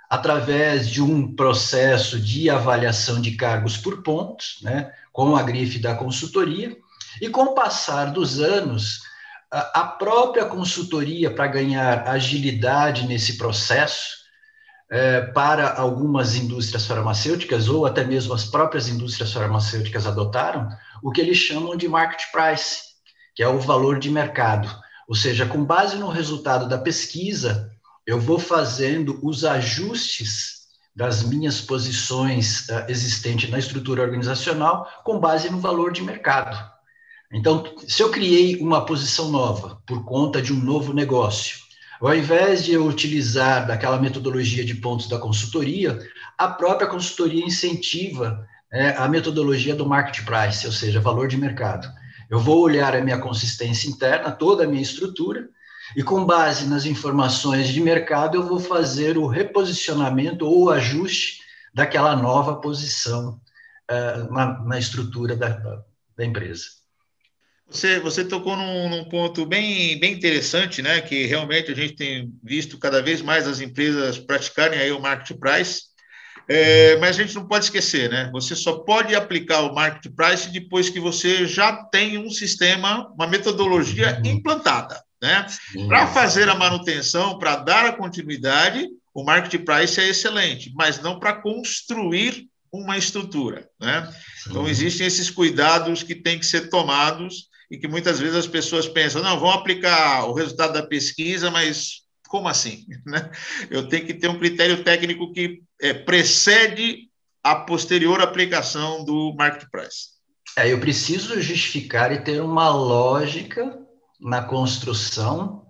através 0.08 0.88
de 0.88 1.02
um 1.02 1.36
processo 1.36 2.20
de 2.20 2.52
avaliação 2.52 3.20
de 3.20 3.32
cargos 3.32 3.78
por 3.78 4.04
pontos, 4.04 4.60
né, 4.62 4.92
com 5.12 5.36
a 5.36 5.42
grife 5.42 5.80
da 5.80 5.96
consultoria, 5.96 6.78
e 7.20 7.28
com 7.30 7.42
o 7.42 7.56
passar 7.56 8.12
dos 8.12 8.40
anos, 8.40 9.09
a 9.52 9.84
própria 9.84 10.46
consultoria, 10.46 11.34
para 11.34 11.48
ganhar 11.48 12.08
agilidade 12.08 13.08
nesse 13.08 13.38
processo, 13.38 14.20
é, 14.92 15.22
para 15.22 15.76
algumas 15.76 16.36
indústrias 16.36 16.86
farmacêuticas, 16.86 17.68
ou 17.68 17.86
até 17.86 18.04
mesmo 18.04 18.34
as 18.34 18.46
próprias 18.46 18.88
indústrias 18.88 19.34
farmacêuticas 19.34 20.06
adotaram, 20.06 20.70
o 21.02 21.12
que 21.12 21.22
eles 21.22 21.38
chamam 21.38 21.76
de 21.76 21.88
market 21.88 22.32
price, 22.32 22.82
que 23.36 23.44
é 23.44 23.48
o 23.48 23.60
valor 23.60 24.00
de 24.00 24.10
mercado. 24.10 24.70
Ou 25.08 25.16
seja, 25.16 25.46
com 25.46 25.64
base 25.64 25.96
no 25.98 26.10
resultado 26.10 26.68
da 26.68 26.78
pesquisa, 26.78 27.72
eu 28.06 28.20
vou 28.20 28.40
fazendo 28.40 29.20
os 29.24 29.46
ajustes 29.46 30.60
das 30.96 31.24
minhas 31.24 31.62
posições 31.62 32.68
uh, 32.70 32.86
existentes 32.88 33.50
na 33.50 33.58
estrutura 33.58 34.02
organizacional 34.02 34.88
com 35.04 35.20
base 35.20 35.50
no 35.50 35.60
valor 35.60 35.92
de 35.92 36.04
mercado. 36.04 36.79
Então, 37.32 37.64
se 37.88 38.02
eu 38.02 38.10
criei 38.10 38.56
uma 38.58 38.86
posição 38.86 39.30
nova 39.30 39.82
por 39.86 40.04
conta 40.04 40.42
de 40.42 40.52
um 40.52 40.60
novo 40.60 40.94
negócio, 40.94 41.60
ao 42.02 42.16
invés 42.16 42.66
de 42.66 42.74
eu 42.74 42.88
utilizar 42.88 43.68
daquela 43.68 44.00
metodologia 44.00 44.66
de 44.66 44.76
pontos 44.76 45.08
da 45.08 45.20
consultoria, 45.20 46.00
a 46.38 46.48
própria 46.48 46.88
consultoria 46.88 47.46
incentiva 47.46 48.48
é, 48.72 48.90
a 48.90 49.08
metodologia 49.08 49.76
do 49.76 49.86
market 49.86 50.24
price, 50.26 50.66
ou 50.66 50.72
seja, 50.72 51.02
valor 51.02 51.28
de 51.28 51.38
mercado. 51.38 51.92
Eu 52.30 52.40
vou 52.40 52.62
olhar 52.62 52.96
a 52.96 53.02
minha 53.02 53.18
consistência 53.18 53.90
interna, 53.90 54.32
toda 54.32 54.64
a 54.64 54.68
minha 54.68 54.82
estrutura, 54.82 55.50
e 55.96 56.04
com 56.04 56.24
base 56.24 56.68
nas 56.68 56.86
informações 56.86 57.68
de 57.70 57.82
mercado, 57.82 58.38
eu 58.38 58.48
vou 58.48 58.60
fazer 58.60 59.18
o 59.18 59.26
reposicionamento 59.26 60.46
ou 60.46 60.66
o 60.66 60.70
ajuste 60.70 61.40
daquela 61.74 62.16
nova 62.16 62.62
posição 62.62 63.42
uh, 63.90 64.32
na, 64.32 64.64
na, 64.64 64.78
estrutura 64.78 65.36
da, 65.36 65.50
da, 66.16 66.26
empresa. 66.26 66.66
Você, 67.70 68.00
você 68.00 68.26
tocou 68.26 68.56
num, 68.56 68.90
num, 68.90 69.06
ponto 69.06 69.46
bem, 69.46 70.00
bem 70.00 70.14
interessante, 70.14 70.82
né? 70.82 71.02
Que 71.02 71.26
realmente 71.26 71.72
a 71.72 71.76
gente 71.76 71.96
tem 71.96 72.34
visto 72.44 72.78
cada 72.80 73.02
vez 73.02 73.22
mais 73.22 73.48
as 73.48 73.62
empresas 73.62 74.18
praticarem 74.18 74.80
aí 74.80 74.92
o 74.92 75.00
market 75.00 75.38
price, 75.38 75.84
é, 76.50 76.98
mas 76.98 77.16
a 77.16 77.22
gente 77.22 77.36
não 77.36 77.48
pode 77.48 77.66
esquecer, 77.66 78.10
né? 78.10 78.28
Você 78.34 78.56
só 78.56 78.80
pode 78.80 79.14
aplicar 79.14 79.62
o 79.62 79.76
market 79.76 80.12
price 80.16 80.52
depois 80.52 80.90
que 80.90 81.00
você 81.00 81.46
já 81.46 81.72
tem 81.72 82.18
um 82.18 82.32
sistema, 82.32 83.08
uma 83.14 83.28
metodologia 83.28 84.20
uhum. 84.24 84.32
implantada. 84.32 85.00
Né? 85.22 85.46
Para 85.88 86.08
fazer 86.08 86.48
a 86.48 86.56
manutenção, 86.56 87.38
para 87.38 87.58
dar 87.58 87.86
a 87.86 87.92
continuidade, 87.92 88.88
o 89.14 89.24
market 89.24 89.64
price 89.64 90.00
é 90.00 90.08
excelente, 90.08 90.72
mas 90.74 91.02
não 91.02 91.20
para 91.20 91.34
construir 91.34 92.48
uma 92.72 92.98
estrutura. 92.98 93.68
Né? 93.80 94.12
Então, 94.48 94.68
existem 94.68 95.06
esses 95.06 95.30
cuidados 95.30 96.04
que 96.04 96.16
têm 96.16 96.40
que 96.40 96.46
ser 96.46 96.70
tomados 96.70 97.49
e 97.70 97.78
que 97.78 97.88
muitas 97.88 98.20
vezes 98.20 98.36
as 98.36 98.48
pessoas 98.48 98.88
pensam, 98.88 99.22
não, 99.22 99.40
vão 99.40 99.52
aplicar 99.52 100.26
o 100.26 100.34
resultado 100.34 100.74
da 100.74 100.84
pesquisa, 100.84 101.52
mas 101.52 102.02
como 102.28 102.48
assim? 102.48 102.86
Né? 103.06 103.30
Eu 103.70 103.88
tenho 103.88 104.06
que 104.06 104.14
ter 104.14 104.30
um 104.30 104.40
critério 104.40 104.84
técnico 104.84 105.32
que 105.34 105.62
é, 105.82 105.94
precede 105.94 107.10
a 107.44 107.56
posterior 107.56 108.22
aplicação 108.22 109.04
do 109.04 109.34
market 109.38 109.68
price. 109.72 110.20
É, 110.58 110.72
eu 110.72 110.80
preciso 110.80 111.40
justificar 111.42 112.12
e 112.12 112.20
ter 112.20 112.42
uma 112.42 112.70
lógica 112.70 113.80
na 114.20 114.42
construção 114.44 115.66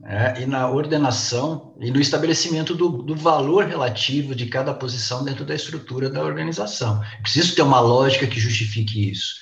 né, 0.00 0.34
e 0.40 0.46
na 0.46 0.70
ordenação 0.70 1.76
e 1.78 1.90
no 1.90 2.00
estabelecimento 2.00 2.74
do, 2.74 3.02
do, 3.02 3.14
valor 3.14 3.66
relativo 3.66 4.34
de 4.34 4.46
cada 4.46 4.72
posição 4.72 5.22
dentro 5.22 5.44
da 5.44 5.54
estrutura 5.54 6.08
da 6.08 6.22
organização. 6.22 7.02
Preciso 7.22 7.54
ter 7.54 7.62
uma 7.62 7.80
lógica 7.80 8.26
que 8.26 8.40
justifique 8.40 9.10
isso. 9.10 9.34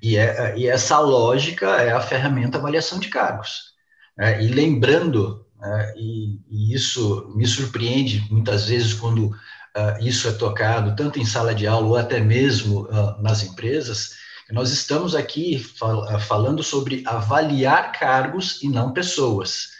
E, 0.00 0.16
é, 0.16 0.56
e 0.56 0.66
essa 0.66 0.98
lógica 0.98 1.66
é 1.76 1.92
a 1.92 2.00
ferramenta 2.00 2.58
avaliação 2.58 2.98
de 2.98 3.08
cargos. 3.08 3.72
É, 4.18 4.42
e 4.42 4.48
lembrando, 4.48 5.46
é, 5.62 5.94
e, 5.96 6.40
e, 6.50 6.74
isso 6.74 7.32
me 7.34 7.46
surpreende 7.46 8.26
muitas 8.30 8.66
vezes 8.66 8.94
quando 8.94 9.26
uh, 9.28 9.98
isso 10.00 10.28
é 10.28 10.32
tocado, 10.32 10.94
tanto 10.96 11.18
em 11.18 11.24
sala 11.24 11.54
de 11.54 11.66
aula 11.66 11.86
ou 11.86 11.96
até 11.96 12.20
mesmo 12.20 12.82
uh, 12.82 13.22
nas 13.22 13.42
empresas, 13.42 14.10
nós 14.50 14.70
estamos 14.70 15.14
aqui 15.14 15.58
fal 15.58 16.06
eh, 16.10 16.18
falando 16.18 16.62
sobre 16.62 17.02
avaliar 17.06 17.90
cargos 17.92 18.62
e 18.62 18.68
não 18.68 18.92
pessoas. 18.92 19.70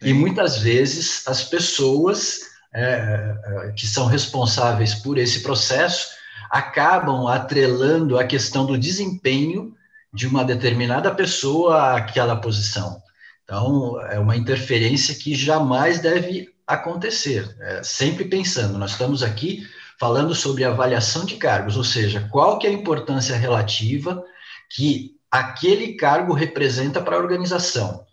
E 0.00 0.12
muitas 0.14 0.58
vezes 0.58 1.26
as 1.28 1.44
pessoas 1.44 2.40
é, 2.74 3.72
que 3.76 3.86
são 3.86 4.06
responsáveis 4.06 4.94
por 4.94 5.18
esse 5.18 5.42
processo 5.42 6.08
acabam 6.52 7.26
atrelando 7.28 8.18
a 8.18 8.24
questão 8.24 8.66
do 8.66 8.76
desempenho 8.76 9.74
de 10.12 10.26
uma 10.26 10.44
determinada 10.44 11.10
pessoa 11.10 11.96
àquela 11.96 12.36
posição. 12.36 13.02
Então, 13.42 13.98
é 14.02 14.18
uma 14.18 14.36
interferência 14.36 15.14
que 15.14 15.34
jamais 15.34 15.98
deve 15.98 16.52
acontecer. 16.66 17.56
É, 17.58 17.82
sempre 17.82 18.26
pensando, 18.26 18.76
nós 18.76 18.90
estamos 18.90 19.22
aqui 19.22 19.66
falando 19.98 20.34
sobre 20.34 20.62
avaliação 20.62 21.24
de 21.24 21.36
cargos, 21.36 21.78
ou 21.78 21.84
seja, 21.84 22.28
qual 22.30 22.58
que 22.58 22.66
é 22.66 22.70
a 22.70 22.74
importância 22.74 23.34
relativa 23.34 24.22
que 24.70 25.16
aquele 25.30 25.94
cargo 25.94 26.34
representa 26.34 27.00
para 27.00 27.16
a 27.16 27.18
organização. 27.18 28.04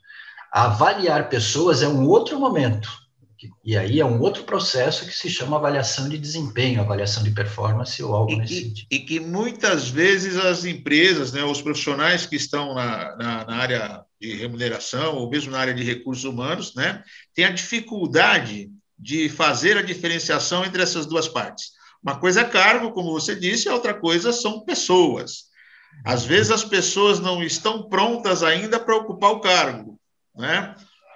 Avaliar 0.50 1.28
pessoas 1.28 1.84
é 1.84 1.88
um 1.90 2.08
outro 2.08 2.40
momento, 2.40 2.90
e 3.64 3.78
aí 3.78 4.00
é 4.00 4.06
um 4.06 4.20
outro 4.20 4.44
processo 4.44 5.06
que 5.06 5.16
se 5.16 5.30
chama 5.30 5.56
avaliação 5.56 6.10
de 6.10 6.18
desempenho, 6.18 6.82
avaliação 6.82 7.24
de 7.24 7.32
performance 7.32 8.02
ou 8.04 8.14
algo 8.14 8.32
e 8.32 8.36
nesse 8.38 8.54
que, 8.54 8.62
sentido. 8.62 8.88
E 8.92 9.00
que 9.00 9.20
muitas 9.20 9.88
vezes 9.88 10.38
as 10.38 10.66
empresas, 10.66 11.32
né, 11.32 11.44
os 11.44 11.62
profissionais 11.62 12.26
que 12.26 12.36
estão 12.36 12.74
na, 12.76 13.16
na, 13.16 13.46
na, 13.46 13.56
área 13.56 14.02
de 14.20 14.36
remuneração 14.36 15.16
ou 15.16 15.30
mesmo 15.30 15.52
na 15.52 15.60
área 15.60 15.74
de 15.74 15.84
recursos 15.84 16.26
humanos, 16.26 16.76
né, 16.76 17.02
têm 17.34 17.46
a 17.46 17.52
dificuldade 17.52 18.70
de 18.98 19.30
fazer 19.30 19.78
a 19.78 19.82
diferenciação 19.82 20.66
entre 20.66 20.82
essas 20.82 21.06
duas 21.06 21.28
partes. 21.28 21.72
Uma 22.04 22.20
coisa 22.20 22.42
é 22.42 22.46
cargo, 22.46 22.92
como 22.92 23.12
você 23.12 23.36
disse, 23.36 23.70
a 23.70 23.74
outra 23.74 23.94
coisa 23.94 24.34
são 24.34 24.66
pessoas. 24.66 25.46
Às 26.06 26.26
vezes 26.26 26.52
as 26.52 26.64
pessoas 26.64 27.20
não 27.20 27.44
estão 27.44 27.88
prontas 27.88 28.44
ainda 28.44 28.80
para 28.80 28.96
ocupar 28.96 29.32
o 29.32 29.40
cargo, 29.42 30.00
né? 30.36 30.76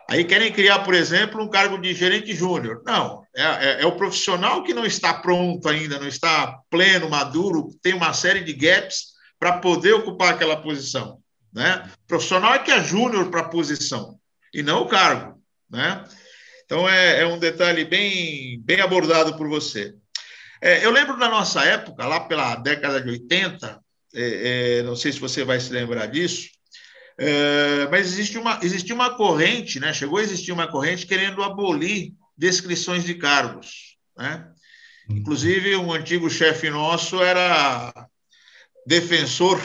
Aí 0.10 0.24
querem 0.24 0.52
criar, 0.52 0.80
por 0.80 0.94
exemplo, 0.94 1.42
um 1.42 1.50
cargo 1.50 1.78
de 1.78 1.94
gerente 1.94 2.36
júnior. 2.36 2.82
Não, 2.86 3.24
é, 3.36 3.44
é, 3.44 3.82
é, 3.82 3.86
o 3.86 3.96
profissional 3.96 4.64
que 4.64 4.74
não 4.74 4.86
está 4.86 5.14
pronto 5.14 5.68
ainda, 5.68 6.00
não 6.00 6.08
está 6.08 6.60
pleno, 6.70 7.10
maduro, 7.10 7.70
tem 7.82 7.94
uma 7.94 8.14
série 8.14 8.42
de 8.42 8.54
gaps 8.54 9.14
para 9.40 9.58
poder 9.60 9.94
ocupar 9.94 10.34
aquela 10.34 10.58
posição. 10.58 11.20
Né? 11.54 11.90
O 12.04 12.08
profissional 12.08 12.54
é 12.54 12.60
que 12.60 12.72
é 12.72 12.84
júnior 12.84 13.30
para 13.30 13.42
a 13.42 13.50
posição, 13.50 14.20
e 14.54 14.62
não 14.62 14.82
o 14.84 14.88
cargo. 14.88 15.42
Né? 15.70 16.04
Então, 16.66 16.88
é, 16.88 17.22
é 17.22 17.26
um 17.26 17.40
detalhe 17.40 17.86
bem, 17.86 18.60
bem 18.62 18.82
abordado 18.82 19.38
por 19.38 19.48
você. 19.48 19.94
É, 20.62 20.86
eu 20.86 20.92
lembro 20.92 21.18
da 21.18 21.30
nossa 21.30 21.64
época, 21.64 22.06
lá 22.06 22.22
pela 22.22 22.56
década 22.56 23.02
de 23.02 23.10
80, 23.10 23.80
é, 24.16 24.80
é, 24.80 24.84
não 24.84 24.96
sei 24.96 25.12
se 25.12 25.20
você 25.20 25.44
vai 25.44 25.60
se 25.60 25.74
lembrar 25.74 26.06
disso, 26.06 26.50
é, 27.18 27.88
mas 27.90 28.08
existe 28.08 28.38
uma, 28.38 28.60
existia 28.62 28.96
uma 28.96 29.16
corrente, 29.16 29.80
né? 29.80 29.94
chegou 29.94 30.18
a 30.18 30.24
existir 30.24 30.52
uma 30.52 30.68
corrente 30.68 31.06
querendo 31.06 31.44
abolir 31.44 32.14
descrições 32.38 33.04
de 33.04 33.14
cargos. 33.16 33.98
Né? 34.18 34.48
Uhum. 35.10 35.18
Inclusive, 35.18 35.76
um 35.76 35.92
antigo 35.92 36.30
chefe 36.30 36.70
nosso 36.70 37.22
era 37.22 37.94
defensor 38.86 39.62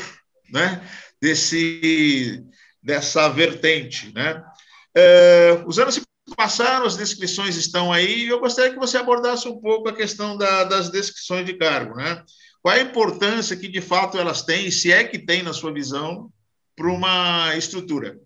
né? 0.51 0.81
Desse, 1.21 2.45
dessa 2.83 3.29
vertente. 3.29 4.13
Né? 4.15 4.43
É, 4.95 5.63
os 5.67 5.79
anos 5.79 5.95
se 5.95 6.03
passaram, 6.37 6.87
as 6.87 6.97
descrições 6.97 7.57
estão 7.57 7.93
aí, 7.93 8.25
e 8.25 8.29
eu 8.29 8.41
gostaria 8.41 8.73
que 8.73 8.79
você 8.79 8.97
abordasse 8.97 9.49
um 9.49 9.61
pouco 9.61 9.89
a 9.89 9.95
questão 9.95 10.37
da, 10.37 10.65
das 10.65 10.91
descrições 10.91 11.45
de 11.45 11.55
cargo. 11.55 11.97
Né? 11.97 12.23
Qual 12.63 12.75
a 12.75 12.81
importância 12.81 13.57
que, 13.57 13.69
de 13.69 13.81
fato, 13.81 14.19
elas 14.19 14.43
têm, 14.43 14.67
e 14.67 14.73
se 14.73 14.93
é 14.93 15.05
que 15.05 15.19
tem, 15.19 15.43
na 15.43 15.53
sua 15.53 15.73
visão, 15.73 16.31
para 16.79 16.93
uma 16.93 17.57
estrutura. 17.57 18.17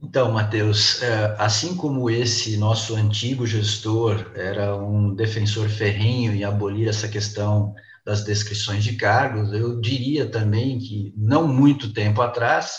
Então, 0.00 0.30
Matheus, 0.30 1.02
é, 1.02 1.34
assim 1.36 1.76
como 1.76 2.08
esse 2.08 2.56
nosso 2.56 2.94
antigo 2.94 3.44
gestor 3.44 4.30
era 4.36 4.76
um 4.76 5.12
defensor 5.12 5.68
ferrenho 5.68 6.32
em 6.32 6.44
abolir 6.44 6.86
essa 6.86 7.08
questão 7.08 7.74
das 8.06 8.22
descrições 8.22 8.84
de 8.84 8.94
cargos, 8.94 9.52
eu 9.52 9.80
diria 9.80 10.26
também 10.26 10.78
que, 10.78 11.12
não 11.16 11.48
muito 11.48 11.92
tempo 11.92 12.22
atrás, 12.22 12.78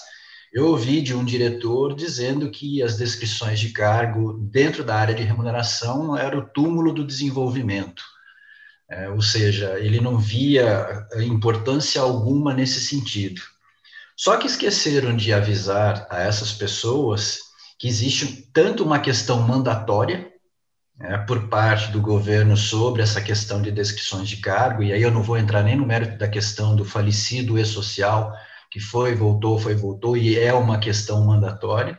eu 0.54 0.68
ouvi 0.68 1.02
de 1.02 1.14
um 1.14 1.26
diretor 1.26 1.94
dizendo 1.94 2.50
que 2.50 2.82
as 2.82 2.96
descrições 2.98 3.60
de 3.60 3.72
cargo 3.72 4.40
dentro 4.50 4.86
da 4.86 4.96
área 4.96 5.14
de 5.14 5.22
remuneração 5.22 6.18
era 6.18 6.40
o 6.40 6.48
túmulo 6.48 6.94
do 6.94 7.06
desenvolvimento. 7.06 8.02
É, 8.90 9.10
ou 9.10 9.22
seja, 9.22 9.78
ele 9.78 10.00
não 10.00 10.18
via 10.18 11.06
importância 11.18 12.02
alguma 12.02 12.54
nesse 12.54 12.80
sentido. 12.80 13.42
Só 14.20 14.36
que 14.36 14.48
esqueceram 14.48 15.16
de 15.16 15.32
avisar 15.32 16.06
a 16.10 16.20
essas 16.20 16.52
pessoas 16.52 17.40
que 17.80 17.88
existe 17.88 18.52
tanto 18.52 18.84
uma 18.84 19.00
questão 19.00 19.40
mandatória 19.40 20.30
né, 20.98 21.20
por 21.20 21.48
parte 21.48 21.90
do 21.90 22.02
governo 22.02 22.58
sobre 22.58 23.02
essa 23.02 23.22
questão 23.22 23.62
de 23.62 23.72
descrições 23.72 24.28
de 24.28 24.36
cargo, 24.42 24.84
e 24.84 24.92
aí 24.92 25.02
eu 25.02 25.10
não 25.10 25.24
vou 25.24 25.38
entrar 25.38 25.64
nem 25.64 25.78
no 25.78 25.86
mérito 25.86 26.18
da 26.18 26.28
questão 26.28 26.76
do 26.76 26.84
falecido 26.84 27.58
e-social, 27.58 28.34
que 28.70 28.82
foi, 28.82 29.16
voltou, 29.16 29.58
foi, 29.58 29.74
voltou, 29.74 30.18
e 30.18 30.38
é 30.38 30.54
uma 30.54 30.80
questão 30.80 31.24
mandatória. 31.24 31.98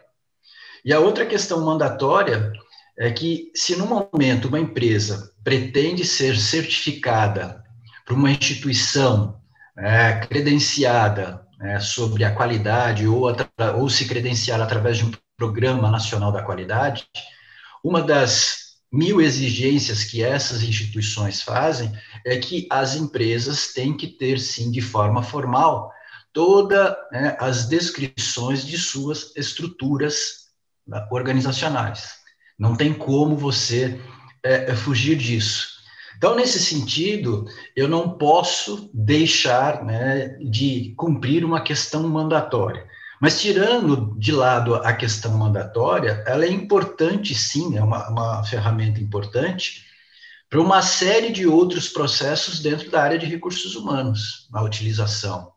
E 0.84 0.92
a 0.92 1.00
outra 1.00 1.24
questão 1.24 1.64
mandatória 1.64 2.52
é 2.98 3.10
que, 3.10 3.50
se 3.54 3.76
no 3.76 3.86
momento 3.86 4.48
uma 4.48 4.60
empresa 4.60 5.32
pretende 5.42 6.04
ser 6.04 6.36
certificada 6.36 7.64
por 8.04 8.14
uma 8.14 8.30
instituição 8.30 9.40
é, 9.74 10.20
credenciada 10.26 11.48
né, 11.60 11.78
sobre 11.78 12.24
a 12.24 12.34
qualidade 12.34 13.06
ou, 13.06 13.26
ou 13.76 13.90
se 13.90 14.08
credenciar 14.08 14.60
através 14.60 14.96
de 14.96 15.04
um 15.04 15.12
programa 15.36 15.90
nacional 15.90 16.32
da 16.32 16.42
qualidade, 16.42 17.06
uma 17.84 18.02
das 18.02 18.70
mil 18.90 19.20
exigências 19.20 20.02
que 20.02 20.22
essas 20.22 20.62
instituições 20.62 21.42
fazem 21.42 21.92
é 22.26 22.38
que 22.38 22.66
as 22.70 22.96
empresas 22.96 23.72
têm 23.72 23.96
que 23.96 24.06
ter, 24.06 24.40
sim, 24.40 24.70
de 24.70 24.80
forma 24.80 25.22
formal, 25.22 25.92
todas 26.32 26.94
né, 27.12 27.36
as 27.38 27.68
descrições 27.68 28.66
de 28.66 28.78
suas 28.78 29.36
estruturas 29.36 30.48
né, 30.86 31.06
organizacionais. 31.10 32.14
Não 32.58 32.74
tem 32.74 32.92
como 32.92 33.36
você 33.36 34.00
é, 34.42 34.74
fugir 34.74 35.16
disso. 35.16 35.69
Então, 36.20 36.34
nesse 36.34 36.60
sentido, 36.60 37.46
eu 37.74 37.88
não 37.88 38.10
posso 38.10 38.90
deixar 38.92 39.82
né, 39.82 40.36
de 40.38 40.92
cumprir 40.94 41.46
uma 41.46 41.62
questão 41.62 42.06
mandatória. 42.06 42.86
Mas, 43.18 43.40
tirando 43.40 44.14
de 44.18 44.30
lado 44.30 44.74
a 44.74 44.92
questão 44.92 45.32
mandatória, 45.38 46.22
ela 46.26 46.44
é 46.44 46.50
importante, 46.50 47.34
sim, 47.34 47.74
é 47.78 47.82
uma, 47.82 48.10
uma 48.10 48.44
ferramenta 48.44 49.00
importante 49.00 49.86
para 50.50 50.60
uma 50.60 50.82
série 50.82 51.32
de 51.32 51.46
outros 51.46 51.88
processos 51.88 52.60
dentro 52.60 52.90
da 52.90 53.02
área 53.02 53.18
de 53.18 53.24
recursos 53.24 53.74
humanos, 53.74 54.46
na 54.52 54.60
utilização. 54.60 55.52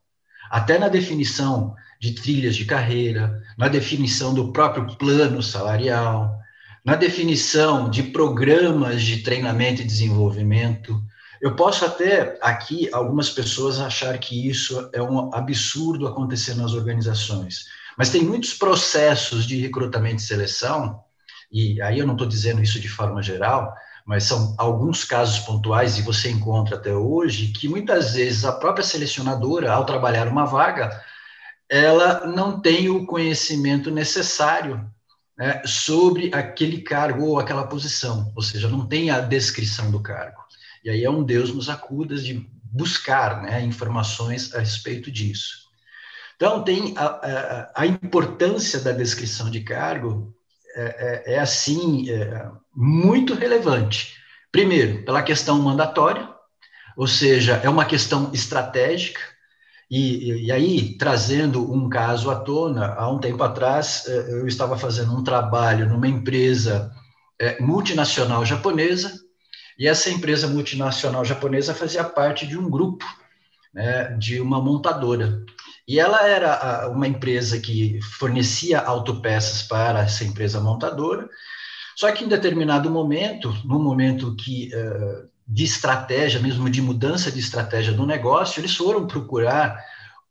Até 0.50 0.80
na 0.80 0.88
definição 0.88 1.76
de 2.00 2.14
trilhas 2.14 2.56
de 2.56 2.64
carreira, 2.64 3.44
na 3.58 3.68
definição 3.68 4.34
do 4.34 4.54
próprio 4.54 4.96
plano 4.96 5.44
salarial, 5.44 6.42
na 6.84 6.96
definição 6.96 7.90
de 7.90 8.04
programas 8.04 9.02
de 9.02 9.24
treinamento 9.24 9.82
e 9.82 9.86
desenvolvimento. 9.86 11.02
Eu 11.42 11.56
posso 11.56 11.86
até 11.86 12.38
aqui 12.42 12.90
algumas 12.94 13.30
pessoas 13.30 13.80
achar 13.80 14.18
que 14.18 14.48
isso 14.48 14.90
é 14.94 15.02
um 15.02 15.34
absurdo 15.34 16.08
acontecer 16.08 16.56
nas 16.56 16.74
organizações, 16.74 17.66
mas 17.98 18.10
tem 18.10 18.24
muitos 18.24 18.54
processos 18.54 19.46
de 19.46 19.60
recrutamento 19.60 20.18
e 20.18 20.26
seleção, 20.26 21.02
e 21.52 21.82
aí 21.82 22.00
eu 22.00 22.08
não 22.08 22.14
estou 22.14 22.28
dizendo 22.28 22.62
isso 22.62 22.80
de 22.80 22.90
forma 22.90 23.22
geral, 23.22 23.74
mas 24.06 24.24
são 24.24 24.56
alguns 24.58 25.06
casos 25.06 25.40
pontuais 25.40 25.98
e 25.98 26.02
você 26.02 26.30
encontra 26.30 26.76
até 26.76 26.94
hoje 26.94 27.54
que 27.54 27.70
muitas 27.70 28.14
vezes 28.14 28.44
a 28.44 28.52
própria 28.52 28.84
selecionadora, 28.84 29.72
ao 29.72 29.86
trabalhar 29.86 30.28
uma 30.28 30.46
vaga, 30.46 31.02
ela 31.70 32.26
não 32.26 32.60
tem 32.60 32.90
o 32.90 33.06
conhecimento 33.06 33.90
necessário 33.90 34.86
né, 35.38 35.62
sobre 35.66 36.32
aquele 36.34 36.82
cargo 36.82 37.26
ou 37.26 37.40
aquela 37.40 37.68
posição, 37.68 38.32
ou 38.36 38.42
seja, 38.42 38.70
não 38.70 38.86
tem 38.86 39.10
a 39.10 39.20
descrição 39.20 39.90
do 39.90 40.00
cargo. 40.00 40.42
E 40.84 40.90
aí 40.90 41.04
é 41.04 41.10
um 41.10 41.24
Deus 41.24 41.54
nos 41.54 41.70
acuda 41.70 42.16
de 42.16 42.48
buscar 42.64 43.42
né, 43.42 43.62
informações 43.64 44.54
a 44.54 44.60
respeito 44.60 45.12
disso. 45.12 45.64
Então, 46.36 46.64
tem 46.64 46.94
a, 46.98 47.06
a, 47.06 47.72
a 47.84 47.86
importância 47.86 48.80
da 48.80 48.92
descrição 48.92 49.50
de 49.50 49.62
cargo 49.62 50.36
é, 50.76 51.24
é, 51.28 51.34
é 51.36 51.40
assim, 51.40 52.10
é, 52.10 52.50
muito 52.76 53.34
relevante. 53.34 54.18
Primeiro, 54.52 55.04
pela 55.04 55.24
questão 55.24 55.62
mandatória, 55.62 56.28
ou 56.98 57.08
seja, 57.08 57.62
é 57.64 57.70
uma 57.70 57.86
questão 57.86 58.32
estratégica, 58.34 59.22
e, 59.96 60.46
e, 60.46 60.52
aí, 60.52 60.98
trazendo 60.98 61.72
um 61.72 61.88
caso 61.88 62.32
à 62.32 62.36
tona, 62.36 62.96
há 62.96 63.08
um 63.12 63.20
tempo 63.20 63.44
atrás, 63.44 64.06
eh, 64.08 64.26
eu 64.30 64.48
estava 64.48 64.76
fazendo 64.76 65.16
um 65.16 65.24
trabalho 65.24 65.88
numa 65.88 66.08
empresa 66.08 66.92
eh, 67.40 67.62
multinacional 67.62 68.44
japonesa, 68.44 69.14
e 69.78 69.88
essa 69.88 70.10
empresa 70.10 70.48
multinacional 70.48 71.24
japonesa 71.24 71.76
fazia 71.76 72.04
parte 72.04 72.48
de 72.48 72.58
um 72.58 72.68
grupo, 72.72 73.06
né, 73.72 74.16
de 74.18 74.42
uma 74.42 74.60
montadora. 74.60 75.44
E 75.88 76.00
ela 76.00 76.28
era 76.28 76.90
uma 76.90 77.08
empresa 77.08 77.60
que 77.60 78.00
fornecia 78.18 78.80
autopeças 78.80 79.62
para 79.62 80.00
essa 80.00 80.24
empresa 80.24 80.60
montadora, 80.60 81.30
só 81.96 82.12
que 82.12 82.24
em 82.24 82.28
determinado 82.28 82.90
momento, 82.90 83.54
no 83.64 83.80
momento 83.80 84.36
que 84.36 84.72
uh, 84.74 85.30
de 85.48 85.64
estratégia, 85.64 86.40
mesmo 86.40 86.70
de 86.70 86.82
mudança 86.82 87.32
de 87.32 87.40
estratégia 87.40 87.94
do 87.94 88.06
negócio, 88.06 88.60
eles 88.60 88.76
foram 88.76 89.08
procurar 89.08 89.78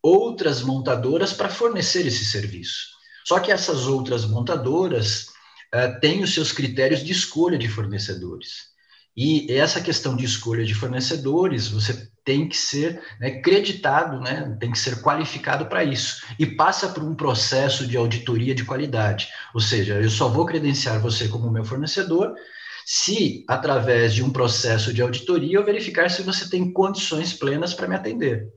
outras 0.02 0.62
montadoras 0.62 1.32
para 1.32 1.48
fornecer 1.48 2.06
esse 2.06 2.24
serviço. 2.24 2.88
Só 3.24 3.38
que 3.38 3.52
essas 3.52 3.86
outras 3.86 4.24
montadoras 4.24 5.26
uh, 5.74 6.00
têm 6.00 6.22
os 6.22 6.34
seus 6.34 6.50
critérios 6.50 7.04
de 7.04 7.12
escolha 7.12 7.56
de 7.56 7.68
fornecedores. 7.68 8.72
E 9.16 9.52
essa 9.52 9.80
questão 9.80 10.16
de 10.16 10.24
escolha 10.24 10.64
de 10.64 10.74
fornecedores, 10.74 11.68
você 11.68 12.10
tem 12.24 12.48
que 12.48 12.56
ser 12.56 13.00
né, 13.20 13.42
creditado, 13.42 14.20
né, 14.20 14.56
tem 14.58 14.70
que 14.70 14.78
ser 14.78 15.02
qualificado 15.02 15.66
para 15.66 15.84
isso. 15.84 16.24
E 16.38 16.46
passa 16.46 16.88
por 16.88 17.02
um 17.02 17.14
processo 17.14 17.86
de 17.86 17.96
auditoria 17.96 18.54
de 18.54 18.64
qualidade. 18.64 19.28
Ou 19.54 19.60
seja, 19.60 20.00
eu 20.00 20.10
só 20.10 20.28
vou 20.28 20.46
credenciar 20.46 21.00
você 21.00 21.28
como 21.28 21.50
meu 21.50 21.64
fornecedor 21.64 22.34
se, 22.84 23.44
através 23.48 24.14
de 24.14 24.22
um 24.22 24.30
processo 24.30 24.92
de 24.92 25.02
auditoria, 25.02 25.58
eu 25.58 25.64
verificar 25.64 26.10
se 26.10 26.22
você 26.22 26.48
tem 26.48 26.72
condições 26.72 27.32
plenas 27.32 27.74
para 27.74 27.88
me 27.88 27.94
atender. 27.94 28.48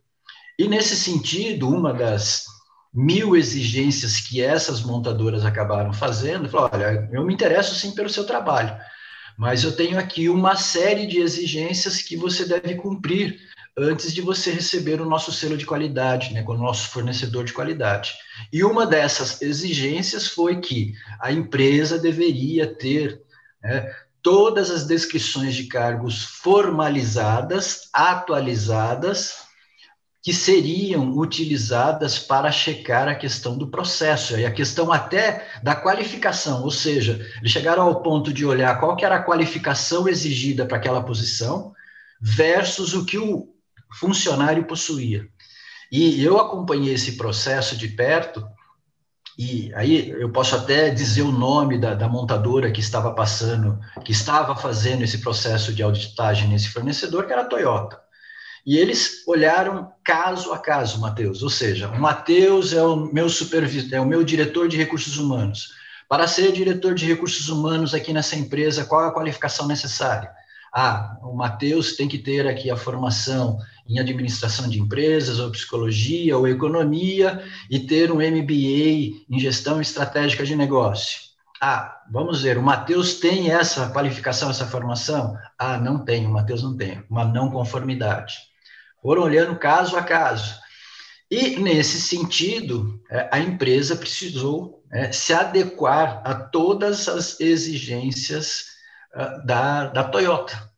E, 0.58 0.68
nesse 0.68 0.96
sentido, 0.96 1.70
uma 1.70 1.94
das 1.94 2.46
mil 2.94 3.36
exigências 3.36 4.22
que 4.22 4.42
essas 4.42 4.82
montadoras 4.82 5.44
acabaram 5.44 5.92
fazendo, 5.92 6.48
falou, 6.48 6.70
olha, 6.72 7.10
eu 7.12 7.26
me 7.26 7.34
interesso 7.34 7.76
sim 7.76 7.94
pelo 7.94 8.10
seu 8.10 8.26
trabalho, 8.26 8.76
mas 9.38 9.66
eu 9.66 9.76
tenho 9.76 10.00
aqui 10.00 10.30
uma 10.30 10.56
série 10.56 11.06
de 11.06 11.20
exigências 11.20 12.02
que 12.02 12.16
você 12.16 12.46
deve 12.46 12.76
cumprir 12.76 13.38
antes 13.78 14.14
de 14.14 14.22
você 14.22 14.52
receber 14.52 15.02
o 15.02 15.10
nosso 15.10 15.34
selo 15.34 15.58
de 15.58 15.66
qualidade, 15.66 16.34
né, 16.34 16.42
com 16.42 16.54
o 16.54 16.58
nosso 16.58 16.88
fornecedor 16.88 17.44
de 17.44 17.52
qualidade. 17.52 18.14
E 18.52 18.64
uma 18.64 18.86
dessas 18.86 19.42
exigências 19.42 20.28
foi 20.28 20.62
que 20.62 20.94
a 21.20 21.34
empresa 21.34 22.00
deveria 22.00 22.66
ter 22.74 23.22
né, 23.62 23.94
todas 24.26 24.72
as 24.72 24.88
descrições 24.88 25.54
de 25.54 25.66
cargos 25.66 26.24
formalizadas, 26.24 27.90
atualizadas, 27.94 29.36
que 30.20 30.34
seriam 30.34 31.16
utilizadas 31.16 32.18
para 32.18 32.52
checar 32.52 33.08
a 33.08 33.14
questão 33.14 33.56
do 33.56 33.68
processo 33.68 34.36
e 34.36 34.44
a 34.44 34.52
questão 34.52 34.92
até 34.92 35.48
da 35.62 35.76
qualificação, 35.76 36.64
ou 36.64 36.72
seja, 36.72 37.24
eles 37.40 37.52
chegaram 37.52 37.84
ao 37.84 38.02
ponto 38.02 38.34
de 38.34 38.44
olhar 38.44 38.80
qual 38.80 38.96
que 38.96 39.06
era 39.06 39.18
a 39.18 39.24
qualificação 39.24 40.08
exigida 40.10 40.66
para 40.66 40.78
aquela 40.78 41.04
posição 41.04 41.72
versus 42.20 42.96
o 42.96 43.06
que 43.06 43.20
o 43.20 43.54
funcionário 44.00 44.66
possuía. 44.66 45.28
E 45.92 46.24
eu 46.24 46.40
acompanhei 46.40 46.96
esse 46.96 47.16
processo 47.16 47.78
de 47.78 47.90
perto 47.90 48.44
e 49.38 49.74
aí 49.76 50.10
eu 50.10 50.30
posso 50.32 50.56
até 50.56 50.90
dizer 50.90 51.24
o 51.24 51.32
nome 51.32 51.78
da, 51.78 51.94
da, 51.94 52.08
montadora 52.08 52.72
que 52.72 52.80
estava 52.80 53.14
passando, 53.14 53.78
que 54.04 54.14
estava 54.14 54.56
fazendo 54.56 55.04
esse 55.04 55.18
processo 55.18 55.74
de 55.74 55.84
auditagem 55.84 56.48
nesse 56.48 56.70
fornecedor, 56.70 57.26
que 57.26 57.34
era 57.34 57.42
a 57.42 57.46
Toyota. 57.46 58.00
E 58.66 58.78
eles 58.78 59.24
olharam 59.28 59.92
caso 60.04 60.54
a 60.54 60.58
caso, 60.58 61.00
Matheus. 61.00 61.44
Ou 61.44 61.50
seja, 61.50 61.90
o 61.90 62.00
Matheus 62.00 62.74
é 62.74 62.82
o 62.82 62.96
meu 62.96 63.30
supervisor, 63.30 63.94
é 63.94 64.00
o 64.00 64.06
meu 64.06 64.24
diretor 64.24 64.70
de 64.70 64.78
recursos 64.78 65.18
humanos. 65.18 65.70
Para 66.08 66.28
ser 66.28 66.52
diretor 66.52 66.96
de 66.96 67.06
recursos 67.06 67.50
humanos 67.50 67.94
aqui 67.94 68.14
nessa 68.14 68.36
empresa, 68.36 68.86
qual 68.86 69.04
é 69.04 69.08
a 69.08 69.14
qualificação 69.14 69.68
necessária? 69.68 70.32
Ah, 70.78 71.18
o 71.22 71.34
Matheus 71.34 71.96
tem 71.96 72.06
que 72.06 72.18
ter 72.18 72.46
aqui 72.46 72.70
a 72.70 72.76
formação 72.76 73.58
em 73.88 73.98
administração 73.98 74.68
de 74.68 74.78
empresas, 74.78 75.40
ou 75.40 75.50
psicologia, 75.50 76.38
ou 76.38 76.50
economia, 76.50 77.42
e 77.70 77.80
ter 77.80 78.12
um 78.12 78.16
MBA 78.16 79.24
em 79.30 79.40
gestão 79.40 79.80
estratégica 79.80 80.46
de 80.46 80.54
negócio. 80.54 81.22
Ah, 81.62 82.02
vamos 82.12 82.42
ver, 82.42 82.58
o 82.58 82.62
Matheus 82.62 83.22
tem 83.22 83.52
essa 83.52 83.90
qualificação, 83.90 84.50
essa 84.50 84.66
formação? 84.66 85.38
Ah, 85.58 85.78
não 85.78 86.04
tem, 86.04 86.28
o 86.28 86.32
Matheus 86.32 86.62
não 86.62 86.76
tem, 86.76 87.02
uma 87.10 87.24
não 87.24 87.50
conformidade. 87.50 88.36
Foram 89.02 89.24
olhando 89.24 89.58
caso 89.58 89.96
a 89.96 90.04
caso. 90.04 90.60
E, 91.32 91.56
nesse 91.56 92.02
sentido, 92.02 93.02
é, 93.10 93.30
a 93.32 93.40
empresa 93.40 93.96
precisou 93.96 94.84
é, 94.92 95.10
se 95.14 95.34
adequar 95.34 96.22
a 96.26 96.34
todas 96.36 97.08
as 97.08 97.40
exigências 97.40 98.75
da, 99.44 99.88
da 99.88 100.04
Toyota. 100.04 100.70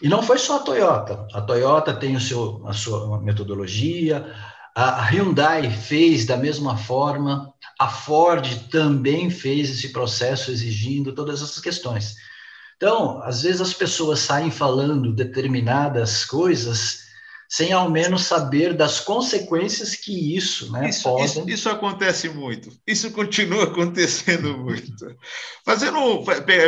E 0.00 0.08
não 0.08 0.22
foi 0.22 0.38
só 0.38 0.56
a 0.56 0.60
Toyota. 0.60 1.26
A 1.32 1.40
Toyota 1.40 1.92
tem 1.94 2.16
o 2.16 2.20
seu, 2.20 2.62
a 2.66 2.72
sua 2.72 3.20
metodologia, 3.20 4.34
a 4.74 5.02
Hyundai 5.02 5.70
fez 5.70 6.24
da 6.24 6.36
mesma 6.36 6.76
forma, 6.76 7.52
a 7.78 7.88
Ford 7.88 8.68
também 8.70 9.30
fez 9.30 9.70
esse 9.70 9.90
processo 9.90 10.50
exigindo 10.50 11.12
todas 11.12 11.42
essas 11.42 11.60
questões. 11.60 12.16
Então, 12.76 13.22
às 13.22 13.42
vezes 13.42 13.60
as 13.60 13.74
pessoas 13.74 14.20
saem 14.20 14.50
falando 14.50 15.12
determinadas 15.12 16.24
coisas 16.24 17.01
sem 17.52 17.70
ao 17.70 17.90
menos 17.90 18.22
saber 18.22 18.72
das 18.72 18.98
consequências 18.98 19.94
que 19.94 20.34
isso, 20.34 20.72
né, 20.72 20.88
isso, 20.88 21.02
podem... 21.02 21.26
isso, 21.26 21.50
isso 21.50 21.68
acontece 21.68 22.30
muito. 22.30 22.70
Isso 22.86 23.10
continua 23.10 23.64
acontecendo 23.68 24.56
muito. 24.56 25.14
Fazendo, 25.62 26.24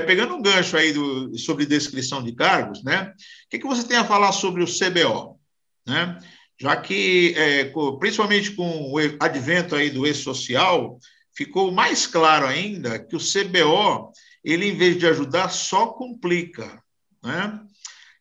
pegando 0.07 0.35
um 0.35 0.43
gancho 0.43 0.77
aí 0.77 0.93
do, 0.93 1.39
sobre 1.39 1.65
descrição 1.65 2.23
de 2.23 2.35
cargos, 2.35 2.85
né? 2.85 3.15
O 3.47 3.49
que, 3.49 3.61
que 3.61 3.67
você 3.67 3.89
tem 3.89 3.97
a 3.97 4.05
falar 4.05 4.33
sobre 4.33 4.63
o 4.63 4.67
CBO, 4.67 5.41
né? 5.87 6.19
Já 6.61 6.77
que, 6.77 7.33
é, 7.35 7.73
principalmente 7.99 8.51
com 8.51 8.93
o 8.93 8.99
advento 9.19 9.75
aí 9.75 9.89
do 9.89 10.07
e-social, 10.07 10.99
ficou 11.35 11.73
mais 11.73 12.07
claro 12.07 12.45
ainda 12.47 12.99
que 12.99 13.17
o 13.17 13.19
CBO, 13.19 14.13
ele 14.45 14.67
em 14.67 14.77
vez 14.77 14.99
de 14.99 15.07
ajudar, 15.07 15.49
só 15.49 15.87
complica, 15.87 16.79
né? 17.23 17.59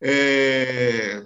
É, 0.01 1.23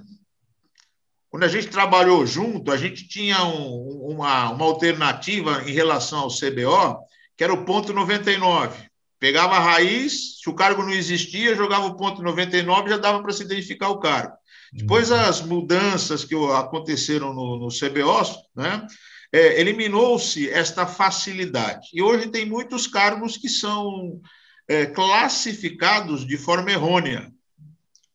quando 1.38 1.44
a 1.44 1.50
gente 1.50 1.68
trabalhou 1.68 2.26
junto, 2.26 2.72
a 2.72 2.78
gente 2.78 3.08
tinha 3.08 3.44
um, 3.44 4.08
uma, 4.10 4.50
uma 4.50 4.66
alternativa 4.66 5.62
em 5.68 5.72
relação 5.72 6.22
ao 6.22 6.30
CBO, 6.30 6.98
que 7.38 7.44
era 7.44 7.54
o 7.54 7.64
ponto 7.64 7.94
99. 7.94 8.76
Pegava 9.20 9.56
a 9.56 9.60
raiz, 9.60 10.40
se 10.42 10.50
o 10.50 10.56
cargo 10.56 10.82
não 10.82 10.90
existia, 10.90 11.56
jogava 11.56 11.86
o 11.86 11.96
ponto 11.96 12.24
99 12.24 12.90
já 12.90 12.98
dava 12.98 13.22
para 13.22 13.32
se 13.32 13.44
identificar 13.44 13.90
o 13.90 14.00
cargo. 14.00 14.34
Depois, 14.74 15.12
uhum. 15.12 15.18
as 15.18 15.40
mudanças 15.44 16.26
que 16.26 16.34
aconteceram 16.56 17.32
no, 17.36 17.60
no 17.60 17.68
CBO, 17.68 18.24
né, 18.56 18.88
é, 19.32 19.62
eliminou-se 19.62 20.50
esta 20.50 20.88
facilidade. 20.88 21.88
E 21.94 22.02
hoje 22.02 22.30
tem 22.30 22.48
muitos 22.48 22.88
cargos 22.88 23.38
que 23.38 23.48
são 23.48 24.20
é, 24.68 24.88
classificados 24.88 26.26
de 26.26 26.36
forma 26.36 26.72
errônea 26.72 27.32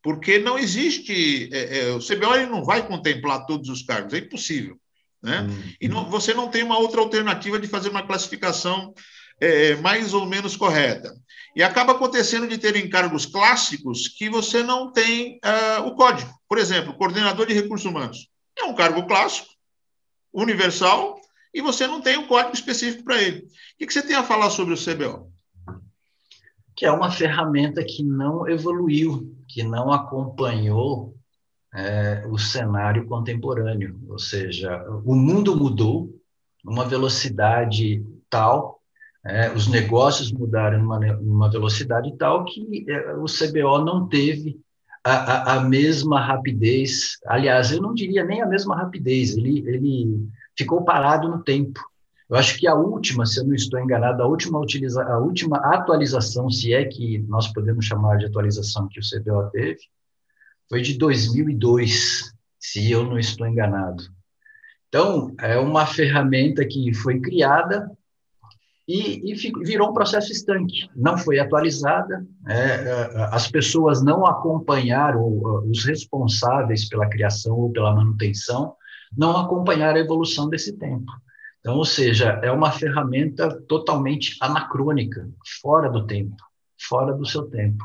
porque 0.03 0.39
não 0.39 0.59
existe. 0.59 1.49
É, 1.53 1.79
é, 1.79 1.91
o 1.93 2.01
CBO 2.01 2.51
não 2.51 2.65
vai 2.65 2.87
contemplar 2.87 3.47
todos 3.47 3.69
os 3.69 3.83
cargos, 3.83 4.13
é 4.13 4.19
impossível. 4.19 4.77
Né? 5.23 5.43
Uhum. 5.43 5.63
E 5.81 5.89
não, 5.89 6.11
você 6.11 6.35
não 6.35 6.49
tem 6.49 6.63
uma 6.65 6.79
outra 6.79 7.01
alternativa 7.01 7.59
de 7.59 7.69
fazer 7.69 7.89
uma 7.89 8.05
classificação 8.05 8.93
é, 9.41 9.77
mais 9.77 10.13
ou 10.13 10.27
menos 10.27 10.57
correta. 10.57 11.15
E 11.55 11.63
acaba 11.63 11.93
acontecendo 11.93 12.49
de 12.49 12.59
ter 12.59 12.89
cargos 12.89 13.27
clássicos 13.27 14.09
que 14.09 14.29
você 14.29 14.63
não 14.63 14.91
tem 14.91 15.39
uh, 15.45 15.87
o 15.87 15.95
código. 15.95 16.33
Por 16.49 16.59
exemplo, 16.59 16.95
coordenador 16.95 17.47
de 17.47 17.53
recursos 17.53 17.85
humanos. 17.85 18.29
É 18.59 18.65
um 18.65 18.75
cargo 18.75 19.07
clássico, 19.07 19.49
universal, 20.33 21.21
e 21.53 21.61
você 21.61 21.87
não 21.87 22.01
tem 22.01 22.17
um 22.17 22.27
código 22.27 22.55
específico 22.55 23.05
para 23.05 23.21
ele. 23.21 23.41
O 23.81 23.87
que 23.87 23.93
você 23.93 24.03
tem 24.03 24.17
a 24.17 24.23
falar 24.23 24.49
sobre 24.49 24.73
o 24.73 24.79
CBO? 24.79 25.32
Que 26.75 26.87
é 26.87 26.93
uma 26.93 27.11
ferramenta 27.11 27.85
que 27.85 28.03
não 28.03 28.49
evoluiu 28.49 29.33
que 29.53 29.63
não 29.63 29.93
acompanhou 29.93 31.15
é, 31.75 32.25
o 32.27 32.39
cenário 32.39 33.07
contemporâneo, 33.07 33.99
ou 34.09 34.19
seja, 34.19 34.83
o 35.05 35.15
mundo 35.15 35.57
mudou 35.57 36.11
numa 36.65 36.85
velocidade 36.85 38.05
tal, 38.31 38.81
é, 39.25 39.51
os 39.53 39.69
negócios 39.69 40.33
mudaram 40.33 40.81
numa, 40.81 40.99
numa 40.99 41.51
velocidade 41.51 42.15
tal 42.17 42.45
que 42.45 42.85
é, 42.89 43.15
o 43.15 43.25
CBO 43.25 43.85
não 43.85 44.09
teve 44.09 44.59
a, 45.05 45.13
a, 45.13 45.55
a, 45.55 45.61
mesma 45.61 46.21
rapidez, 46.21 47.19
aliás, 47.27 47.73
eu 47.73 47.81
não 47.81 47.93
diria 47.93 48.25
nem 48.25 48.41
a 48.41 48.47
mesma 48.47 48.77
rapidez, 48.77 49.37
ele, 49.37 49.59
ele 49.67 50.29
ficou 50.57 50.85
parado 50.85 51.29
no 51.29 51.43
tempo. 51.43 51.81
Eu 52.33 52.39
acho 52.39 52.59
que 52.59 52.67
a 52.67 52.75
última, 52.75 53.27
se 53.27 53.39
eu 53.39 53.45
não 53.45 53.55
estou 53.55 53.79
enganado, 53.79 54.23
a 54.23 54.27
última, 54.27 54.59
utiliza, 54.59 55.05
a 55.05 55.19
última 55.19 55.59
atualização, 55.59 56.49
se 56.49 56.73
é 56.73 56.83
que 56.83 57.19
nós 57.29 57.53
podemos 57.53 57.85
chamar 57.85 58.17
de 58.17 58.25
atualização 58.25 58.89
que 58.89 58.99
o 58.99 59.03
CBO 59.03 59.51
teve, 59.51 59.81
foi 60.67 60.81
de 60.81 60.97
2002, 60.97 62.33
se 62.59 62.91
eu 62.91 63.05
não 63.05 63.19
estou 63.19 63.47
enganado. 63.47 64.03
Então, 64.89 65.35
é 65.39 65.59
uma 65.59 65.85
ferramenta 65.85 66.65
que 66.65 66.95
foi 66.95 67.21
criada 67.21 67.91
e, 68.89 69.31
e 69.31 69.35
virou 69.63 69.91
um 69.91 69.93
processo 69.93 70.33
estanque. 70.33 70.89
Não 70.97 71.19
foi 71.19 71.39
atualizada, 71.39 72.27
é, 72.49 72.55
é, 72.55 73.11
as 73.31 73.47
pessoas 73.51 74.03
não 74.03 74.25
acompanharam, 74.25 75.23
os 75.69 75.85
responsáveis 75.85 76.89
pela 76.89 77.11
criação 77.11 77.59
ou 77.59 77.71
pela 77.71 77.95
manutenção, 77.95 78.75
não 79.15 79.37
acompanharam 79.37 79.99
a 79.99 80.03
evolução 80.03 80.49
desse 80.49 80.79
tempo. 80.79 81.13
Então, 81.63 81.77
ou 81.77 81.85
seja, 81.85 82.41
é 82.43 82.51
uma 82.51 82.73
ferramenta 82.73 83.49
totalmente 83.69 84.37
anacrônica, 84.41 85.31
fora 85.63 85.89
do 85.89 86.05
tempo, 86.05 86.35
fora 86.89 87.15
do 87.15 87.25
seu 87.25 87.45
tempo. 87.45 87.85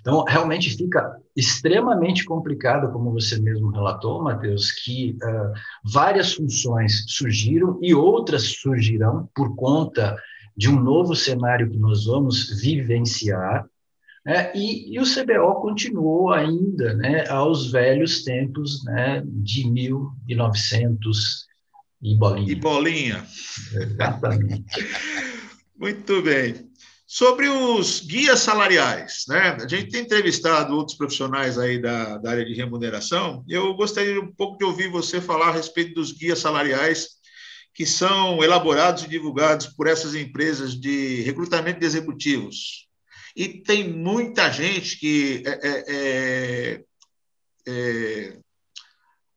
Então, 0.00 0.24
realmente 0.24 0.74
fica 0.74 1.18
extremamente 1.36 2.24
complicado, 2.24 2.90
como 2.90 3.12
você 3.12 3.38
mesmo 3.38 3.70
relatou, 3.70 4.22
Matheus, 4.22 4.72
que 4.72 5.18
uh, 5.22 5.52
várias 5.84 6.32
funções 6.32 7.04
surgiram 7.08 7.78
e 7.82 7.94
outras 7.94 8.44
surgirão 8.44 9.28
por 9.34 9.54
conta 9.54 10.16
de 10.56 10.70
um 10.70 10.80
novo 10.80 11.14
cenário 11.14 11.70
que 11.70 11.76
nós 11.76 12.06
vamos 12.06 12.58
vivenciar, 12.62 13.66
né? 14.24 14.50
e, 14.54 14.94
e, 14.94 14.98
o 14.98 15.04
CBO 15.04 15.60
continuou 15.60 16.32
ainda 16.32 16.94
né, 16.94 17.28
aos 17.28 17.70
velhos 17.70 18.24
tempos 18.24 18.82
né, 18.84 19.22
de 19.26 19.70
1900 19.70 21.49
e 22.02 22.14
bolinha. 22.16 22.52
E 22.52 22.54
bolinha. 22.54 23.26
Exatamente. 23.72 24.64
Muito 25.78 26.22
bem. 26.22 26.70
Sobre 27.06 27.48
os 27.48 28.00
guias 28.00 28.40
salariais, 28.40 29.24
né? 29.26 29.56
A 29.60 29.66
gente 29.66 29.90
tem 29.90 30.02
entrevistado 30.02 30.76
outros 30.76 30.96
profissionais 30.96 31.58
aí 31.58 31.80
da, 31.80 32.18
da 32.18 32.30
área 32.30 32.44
de 32.44 32.54
remuneração. 32.54 33.44
Eu 33.48 33.74
gostaria 33.74 34.20
um 34.20 34.32
pouco 34.32 34.56
de 34.58 34.64
ouvir 34.64 34.88
você 34.88 35.20
falar 35.20 35.48
a 35.48 35.52
respeito 35.52 35.94
dos 35.94 36.12
guias 36.12 36.38
salariais 36.38 37.20
que 37.74 37.84
são 37.84 38.42
elaborados 38.42 39.02
e 39.02 39.08
divulgados 39.08 39.66
por 39.66 39.86
essas 39.86 40.14
empresas 40.14 40.78
de 40.78 41.22
recrutamento 41.22 41.80
de 41.80 41.86
executivos. 41.86 42.88
e 43.36 43.48
tem 43.48 43.88
muita 43.88 44.50
gente 44.50 44.98
que 44.98 45.42
é, 45.46 45.60
é, 45.62 45.84
é, 45.88 46.84
é 47.66 48.38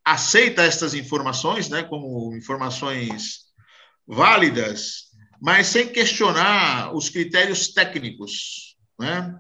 aceita 0.04 0.64
estas 0.64 0.94
informações 0.94 1.70
né, 1.70 1.84
como 1.84 2.36
informações 2.36 3.44
válidas, 4.08 5.06
mas 5.42 5.68
sem 5.68 5.88
questionar 5.88 6.94
os 6.94 7.10
critérios 7.10 7.70
técnicos. 7.70 8.76
Né? 9.00 9.36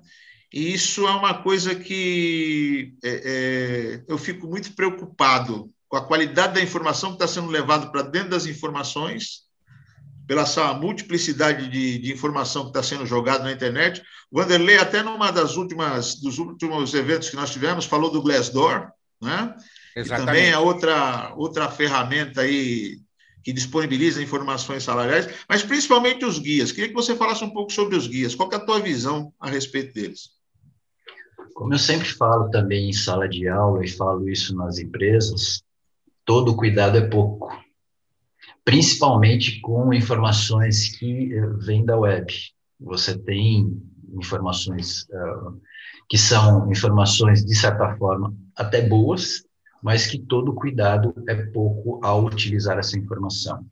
E 0.53 0.73
isso 0.73 1.07
é 1.07 1.11
uma 1.11 1.41
coisa 1.41 1.75
que 1.75 2.93
é, 3.03 3.09
é, 3.09 4.03
eu 4.07 4.17
fico 4.17 4.47
muito 4.47 4.73
preocupado 4.73 5.69
com 5.87 5.97
a 5.97 6.05
qualidade 6.05 6.55
da 6.55 6.61
informação 6.61 7.09
que 7.09 7.15
está 7.15 7.27
sendo 7.27 7.51
levada 7.51 7.87
para 7.91 8.01
dentro 8.01 8.29
das 8.29 8.45
informações, 8.45 9.43
pela 10.25 10.43
essa 10.43 10.73
multiplicidade 10.73 11.69
de, 11.69 11.97
de 11.99 12.11
informação 12.11 12.63
que 12.63 12.69
está 12.69 12.81
sendo 12.81 13.05
jogada 13.05 13.43
na 13.43 13.51
internet. 13.51 14.01
O 14.31 14.39
Vanderlei, 14.39 14.77
até 14.77 15.03
numa 15.03 15.31
das 15.31 15.57
últimas 15.57 16.15
dos 16.15 16.39
últimos 16.39 16.93
eventos 16.93 17.29
que 17.29 17.35
nós 17.35 17.51
tivemos, 17.51 17.85
falou 17.85 18.09
do 18.09 18.21
Glassdoor, 18.21 18.89
né? 19.21 19.53
Exatamente. 19.95 20.25
também 20.25 20.49
é 20.49 20.57
outra, 20.57 21.33
outra 21.35 21.69
ferramenta 21.69 22.41
aí 22.41 22.99
que 23.43 23.51
disponibiliza 23.51 24.23
informações 24.23 24.83
salariais, 24.83 25.27
mas 25.49 25.63
principalmente 25.63 26.23
os 26.23 26.39
guias. 26.39 26.71
Queria 26.71 26.87
que 26.87 26.95
você 26.95 27.15
falasse 27.15 27.43
um 27.43 27.49
pouco 27.49 27.71
sobre 27.71 27.95
os 27.95 28.07
guias. 28.07 28.33
Qual 28.33 28.49
é 28.51 28.55
a 28.55 28.59
tua 28.59 28.79
visão 28.79 29.33
a 29.39 29.49
respeito 29.49 29.93
deles? 29.93 30.29
Como 31.53 31.73
eu 31.73 31.79
sempre 31.79 32.07
falo 32.07 32.49
também 32.49 32.89
em 32.89 32.93
sala 32.93 33.27
de 33.27 33.47
aula 33.47 33.83
e 33.83 33.89
falo 33.89 34.29
isso 34.29 34.55
nas 34.55 34.79
empresas, 34.79 35.61
todo 36.25 36.55
cuidado 36.55 36.97
é 36.97 37.07
pouco, 37.07 37.51
principalmente 38.63 39.59
com 39.59 39.93
informações 39.93 40.97
que 40.97 41.33
eh, 41.33 41.47
vêm 41.59 41.85
da 41.85 41.97
web. 41.97 42.33
Você 42.79 43.17
tem 43.17 43.77
informações 44.15 45.03
uh, 45.03 45.61
que 46.09 46.17
são 46.17 46.71
informações, 46.71 47.45
de 47.45 47.55
certa 47.55 47.95
forma, 47.97 48.33
até 48.55 48.81
boas, 48.81 49.43
mas 49.83 50.07
que 50.07 50.17
todo 50.17 50.53
cuidado 50.53 51.13
é 51.27 51.35
pouco 51.35 51.99
ao 52.03 52.23
utilizar 52.23 52.79
essa 52.79 52.97
informação. 52.97 53.65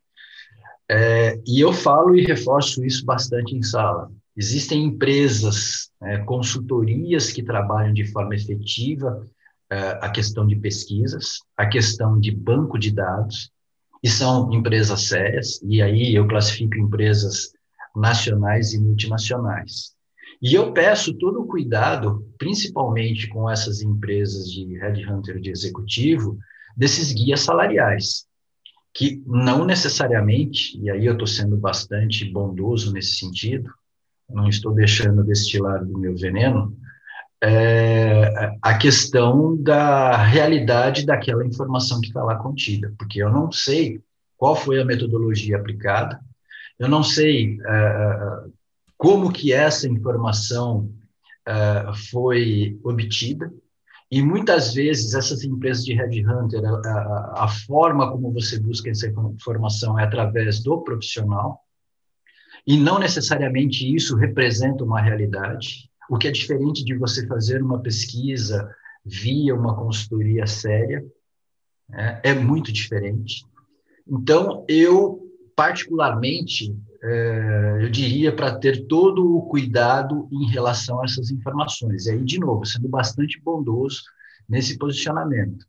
É, 0.89 1.39
e 1.47 1.61
eu 1.61 1.71
falo 1.71 2.13
e 2.15 2.25
reforço 2.25 2.83
isso 2.83 3.05
bastante 3.05 3.55
em 3.55 3.63
sala. 3.63 4.11
Existem 4.35 4.83
empresas, 4.83 5.89
é, 6.01 6.17
consultorias 6.17 7.31
que 7.31 7.41
trabalham 7.41 7.93
de 7.93 8.05
forma 8.11 8.35
efetiva 8.35 9.25
é, 9.69 9.99
a 10.01 10.09
questão 10.09 10.45
de 10.45 10.57
pesquisas, 10.57 11.39
a 11.55 11.65
questão 11.65 12.19
de 12.19 12.29
banco 12.29 12.77
de 12.77 12.91
dados, 12.91 13.49
e 14.03 14.09
são 14.09 14.51
empresas 14.51 15.03
sérias, 15.03 15.61
e 15.63 15.81
aí 15.81 16.13
eu 16.13 16.27
classifico 16.27 16.75
empresas 16.75 17.53
nacionais 17.95 18.73
e 18.73 18.79
multinacionais. 18.79 19.93
E 20.41 20.55
eu 20.55 20.73
peço 20.73 21.13
todo 21.13 21.41
o 21.41 21.47
cuidado, 21.47 22.27
principalmente 22.37 23.27
com 23.27 23.49
essas 23.49 23.81
empresas 23.81 24.49
de 24.49 24.77
headhunter 24.79 25.39
de 25.39 25.51
executivo, 25.51 26.37
desses 26.75 27.13
guias 27.13 27.41
salariais, 27.41 28.25
que 28.93 29.21
não 29.25 29.63
necessariamente, 29.63 30.79
e 30.81 30.89
aí 30.89 31.05
eu 31.05 31.13
estou 31.13 31.27
sendo 31.27 31.55
bastante 31.57 32.25
bondoso 32.25 32.91
nesse 32.91 33.17
sentido, 33.17 33.69
não 34.27 34.49
estou 34.49 34.73
deixando 34.73 35.23
destilar 35.23 35.85
do 35.85 35.97
meu 35.97 36.15
veneno, 36.15 36.75
é 37.43 38.55
a 38.61 38.77
questão 38.77 39.55
da 39.57 40.15
realidade 40.17 41.05
daquela 41.05 41.45
informação 41.45 41.99
que 41.99 42.07
está 42.07 42.23
lá 42.23 42.35
contida, 42.35 42.93
porque 42.97 43.21
eu 43.21 43.31
não 43.31 43.51
sei 43.51 43.99
qual 44.37 44.55
foi 44.55 44.81
a 44.81 44.85
metodologia 44.85 45.57
aplicada, 45.57 46.19
eu 46.79 46.87
não 46.87 47.03
sei 47.03 47.59
é, 47.65 48.43
como 49.01 49.33
que 49.33 49.51
essa 49.51 49.87
informação 49.87 50.93
uh, 51.49 51.91
foi 52.11 52.79
obtida, 52.83 53.51
e 54.11 54.21
muitas 54.21 54.75
vezes 54.75 55.15
essas 55.15 55.43
empresas 55.43 55.83
de 55.83 55.95
headhunter, 55.95 56.63
a, 56.63 56.69
a, 56.69 57.43
a 57.45 57.47
forma 57.65 58.11
como 58.11 58.31
você 58.31 58.59
busca 58.59 58.91
essa 58.91 59.07
informação 59.07 59.97
é 59.97 60.03
através 60.03 60.61
do 60.61 60.83
profissional, 60.83 61.59
e 62.67 62.77
não 62.77 62.99
necessariamente 62.99 63.91
isso 63.91 64.15
representa 64.15 64.83
uma 64.83 65.01
realidade, 65.01 65.89
o 66.07 66.15
que 66.15 66.27
é 66.27 66.31
diferente 66.31 66.85
de 66.85 66.95
você 66.95 67.25
fazer 67.25 67.63
uma 67.63 67.79
pesquisa 67.79 68.69
via 69.03 69.55
uma 69.55 69.75
consultoria 69.75 70.45
séria, 70.45 71.03
é, 71.91 72.29
é 72.29 72.33
muito 72.35 72.71
diferente. 72.71 73.47
Então, 74.07 74.63
eu, 74.67 75.27
particularmente, 75.55 76.77
é, 77.03 77.79
eu 77.81 77.89
diria, 77.89 78.35
para 78.35 78.55
ter 78.57 78.85
todo 78.85 79.35
o 79.35 79.47
cuidado 79.47 80.27
em 80.31 80.45
relação 80.45 81.01
a 81.01 81.05
essas 81.05 81.31
informações. 81.31 82.05
E 82.05 82.11
aí, 82.11 82.23
de 82.23 82.39
novo, 82.39 82.65
sendo 82.65 82.87
bastante 82.87 83.41
bondoso 83.41 84.01
nesse 84.47 84.77
posicionamento. 84.77 85.65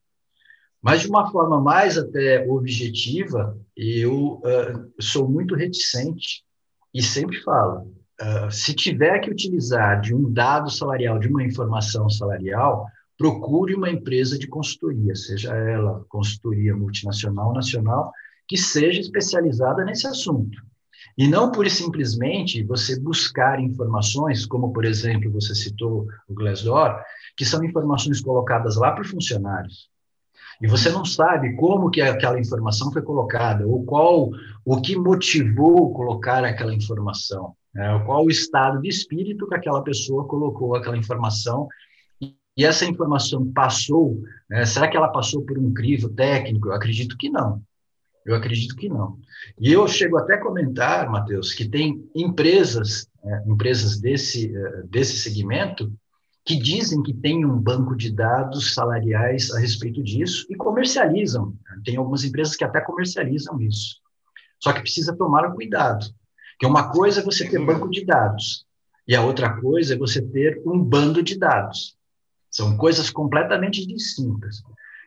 Mas, 0.82 1.02
de 1.02 1.08
uma 1.08 1.30
forma 1.30 1.60
mais 1.60 1.96
até 1.96 2.46
objetiva, 2.48 3.56
eu 3.76 4.40
uh, 4.40 4.92
sou 5.00 5.28
muito 5.28 5.54
reticente 5.54 6.44
e 6.92 7.00
sempre 7.02 7.40
falo: 7.42 7.92
uh, 8.20 8.50
se 8.50 8.74
tiver 8.74 9.20
que 9.20 9.30
utilizar 9.30 10.00
de 10.00 10.14
um 10.14 10.30
dado 10.30 10.70
salarial, 10.70 11.18
de 11.18 11.28
uma 11.28 11.44
informação 11.44 12.10
salarial, 12.10 12.86
procure 13.16 13.74
uma 13.74 13.88
empresa 13.88 14.36
de 14.36 14.48
consultoria, 14.48 15.14
seja 15.14 15.54
ela 15.54 16.04
consultoria 16.08 16.74
multinacional 16.74 17.48
ou 17.48 17.54
nacional, 17.54 18.12
que 18.48 18.56
seja 18.56 19.00
especializada 19.00 19.84
nesse 19.84 20.06
assunto. 20.06 20.60
E 21.16 21.28
não 21.28 21.50
por 21.50 21.68
simplesmente 21.68 22.62
você 22.62 22.98
buscar 22.98 23.60
informações, 23.60 24.46
como, 24.46 24.72
por 24.72 24.84
exemplo, 24.84 25.30
você 25.30 25.54
citou 25.54 26.06
o 26.28 26.34
Glassdoor, 26.34 27.00
que 27.36 27.44
são 27.44 27.62
informações 27.64 28.20
colocadas 28.20 28.76
lá 28.76 28.92
por 28.92 29.04
funcionários. 29.04 29.90
E 30.60 30.66
você 30.66 30.90
não 30.90 31.04
sabe 31.04 31.56
como 31.56 31.90
que 31.90 32.00
aquela 32.00 32.38
informação 32.38 32.92
foi 32.92 33.02
colocada, 33.02 33.66
ou 33.66 33.84
qual 33.84 34.30
o 34.64 34.80
que 34.80 34.96
motivou 34.96 35.92
colocar 35.92 36.44
aquela 36.44 36.72
informação, 36.72 37.54
né? 37.74 38.00
qual 38.06 38.24
o 38.24 38.30
estado 38.30 38.80
de 38.80 38.88
espírito 38.88 39.48
que 39.48 39.54
aquela 39.54 39.82
pessoa 39.82 40.26
colocou 40.26 40.76
aquela 40.76 40.96
informação 40.96 41.68
e 42.56 42.64
essa 42.64 42.84
informação 42.84 43.50
passou, 43.52 44.20
né? 44.48 44.64
será 44.64 44.86
que 44.88 44.96
ela 44.96 45.08
passou 45.08 45.42
por 45.42 45.58
um 45.58 45.72
crivo 45.72 46.08
técnico? 46.10 46.68
Eu 46.68 46.74
acredito 46.74 47.16
que 47.16 47.30
não. 47.30 47.62
Eu 48.24 48.34
acredito 48.34 48.76
que 48.76 48.88
não. 48.88 49.18
E 49.58 49.72
eu 49.72 49.86
chego 49.88 50.16
até 50.16 50.34
a 50.34 50.40
comentar, 50.40 51.10
Matheus, 51.10 51.52
que 51.52 51.68
tem 51.68 52.08
empresas, 52.14 53.08
é, 53.24 53.42
empresas 53.46 53.98
desse, 54.00 54.54
é, 54.56 54.82
desse 54.84 55.18
segmento, 55.18 55.92
que 56.44 56.56
dizem 56.56 57.02
que 57.02 57.14
tem 57.14 57.44
um 57.44 57.58
banco 57.58 57.96
de 57.96 58.12
dados 58.12 58.74
salariais 58.74 59.50
a 59.52 59.60
respeito 59.60 60.02
disso 60.02 60.46
e 60.50 60.56
comercializam. 60.56 61.54
Tem 61.84 61.96
algumas 61.96 62.24
empresas 62.24 62.56
que 62.56 62.64
até 62.64 62.80
comercializam 62.80 63.60
isso. 63.60 64.00
Só 64.58 64.72
que 64.72 64.80
precisa 64.80 65.16
tomar 65.16 65.52
cuidado. 65.52 66.06
Que 66.58 66.66
uma 66.66 66.90
coisa 66.90 67.20
é 67.20 67.24
você 67.24 67.48
ter 67.48 67.64
banco 67.64 67.88
de 67.90 68.04
dados 68.04 68.66
e 69.06 69.16
a 69.16 69.22
outra 69.22 69.60
coisa 69.60 69.94
é 69.94 69.98
você 69.98 70.22
ter 70.22 70.62
um 70.64 70.82
bando 70.82 71.22
de 71.22 71.38
dados. 71.38 71.96
São 72.50 72.76
coisas 72.76 73.10
completamente 73.10 73.86
distintas. 73.86 74.62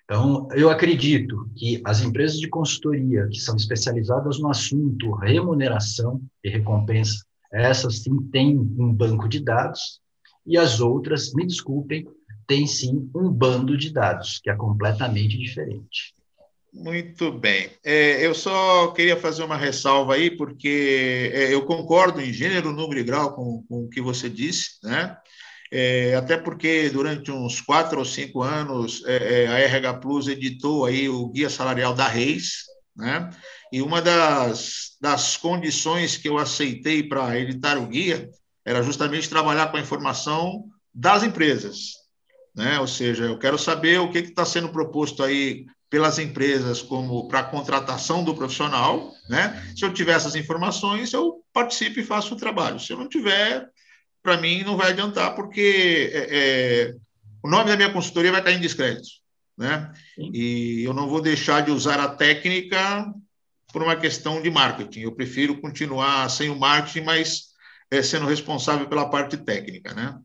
Então, 0.05 0.47
eu 0.51 0.69
acredito 0.69 1.49
que 1.55 1.81
as 1.83 2.01
empresas 2.01 2.39
de 2.39 2.47
consultoria 2.47 3.27
que 3.27 3.39
são 3.39 3.55
especializadas 3.55 4.39
no 4.39 4.49
assunto 4.49 5.15
remuneração 5.15 6.21
e 6.43 6.49
recompensa, 6.49 7.25
essas 7.51 8.03
sim 8.03 8.15
têm 8.31 8.57
um 8.57 8.93
banco 8.93 9.27
de 9.27 9.39
dados, 9.39 9.99
e 10.45 10.57
as 10.57 10.79
outras, 10.79 11.33
me 11.33 11.45
desculpem, 11.45 12.07
têm 12.45 12.67
sim 12.67 13.09
um 13.15 13.31
bando 13.31 13.75
de 13.75 13.91
dados, 13.91 14.39
que 14.43 14.49
é 14.49 14.55
completamente 14.55 15.37
diferente. 15.37 16.13
Muito 16.71 17.31
bem. 17.31 17.69
É, 17.83 18.23
eu 18.23 18.35
só 18.35 18.91
queria 18.91 19.15
fazer 19.17 19.43
uma 19.43 19.57
ressalva 19.57 20.13
aí, 20.13 20.29
porque 20.29 21.31
é, 21.33 21.53
eu 21.53 21.65
concordo 21.65 22.21
em 22.21 22.31
gênero, 22.31 22.71
número 22.71 22.99
e 22.99 23.03
grau 23.03 23.33
com, 23.33 23.63
com 23.67 23.85
o 23.85 23.89
que 23.89 24.01
você 24.01 24.29
disse, 24.29 24.77
né? 24.83 25.17
É, 25.71 26.15
até 26.15 26.37
porque 26.37 26.89
durante 26.89 27.31
uns 27.31 27.59
quatro 27.59 27.99
ou 27.99 28.05
cinco 28.05 28.43
anos 28.43 29.03
é, 29.05 29.43
é 29.43 29.47
a 29.47 29.59
RH 29.59 29.93
Plus 29.95 30.27
editou 30.27 30.85
aí 30.85 31.09
o 31.09 31.27
Guia 31.29 31.49
Salarial 31.49 31.93
da 31.93 32.07
Reis, 32.07 32.65
né? 32.95 33.29
E 33.71 33.81
uma 33.81 34.01
das, 34.01 34.95
das 35.01 35.35
condições 35.37 36.17
que 36.17 36.29
eu 36.29 36.37
aceitei 36.37 37.03
para 37.03 37.37
editar 37.39 37.77
o 37.77 37.87
guia 37.87 38.29
era 38.63 38.81
justamente 38.81 39.29
trabalhar 39.29 39.67
com 39.67 39.77
a 39.77 39.81
informação 39.81 40.65
das 40.93 41.23
empresas, 41.23 41.93
né? 42.55 42.79
Ou 42.79 42.87
seja, 42.87 43.25
eu 43.25 43.37
quero 43.37 43.57
saber 43.57 43.99
o 43.99 44.09
que 44.09 44.19
está 44.19 44.45
sendo 44.45 44.69
proposto 44.69 45.23
aí 45.23 45.65
pelas 45.89 46.19
empresas 46.19 46.81
como 46.81 47.27
para 47.27 47.39
a 47.39 47.43
contratação 47.43 48.23
do 48.23 48.35
profissional, 48.35 49.11
né? 49.29 49.73
Se 49.75 49.83
eu 49.83 49.93
tiver 49.93 50.13
essas 50.13 50.35
informações, 50.35 51.11
eu 51.13 51.43
participo 51.53 51.99
e 51.99 52.03
faço 52.03 52.33
o 52.33 52.37
trabalho. 52.37 52.79
Se 52.79 52.93
eu 52.93 52.97
não 52.97 53.09
tiver, 53.09 53.67
para 54.25 54.37
mim 54.37 54.63
não 54.63 54.75
vai 54.75 54.89
adiantar, 54.89 55.35
porque 55.35 56.09
é, 56.11 56.27
é, 56.31 56.95
o 57.43 57.47
nome 57.47 57.69
da 57.69 57.77
minha 57.77 57.93
consultoria 57.93 58.31
vai 58.31 58.41
estar 58.41 58.51
em 58.51 58.59
descrédito. 58.59 59.07
Né? 59.55 59.93
E 60.17 60.83
eu 60.83 60.93
não 60.93 61.07
vou 61.07 61.21
deixar 61.21 61.61
de 61.61 61.69
usar 61.69 61.99
a 61.99 62.09
técnica 62.09 63.05
por 63.71 63.83
uma 63.83 63.95
questão 63.95 64.41
de 64.41 64.49
marketing. 64.49 65.01
Eu 65.01 65.11
prefiro 65.11 65.61
continuar 65.61 66.27
sem 66.29 66.49
o 66.49 66.57
marketing, 66.57 67.05
mas 67.05 67.49
é, 67.91 68.01
sendo 68.01 68.25
responsável 68.25 68.89
pela 68.89 69.09
parte 69.09 69.37
técnica, 69.37 69.93
né? 69.93 70.17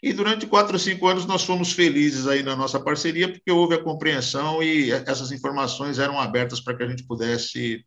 E 0.00 0.12
durante 0.12 0.46
quatro 0.46 0.72
ou 0.72 0.78
cinco 0.78 1.06
anos 1.06 1.26
nós 1.26 1.44
fomos 1.44 1.72
felizes 1.72 2.26
aí 2.26 2.42
na 2.42 2.56
nossa 2.56 2.80
parceria, 2.80 3.30
porque 3.30 3.50
houve 3.50 3.74
a 3.74 3.82
compreensão 3.82 4.62
e 4.62 4.90
essas 4.90 5.30
informações 5.30 5.98
eram 5.98 6.18
abertas 6.18 6.60
para 6.60 6.76
que 6.76 6.82
a 6.82 6.88
gente 6.88 7.04
pudesse 7.04 7.84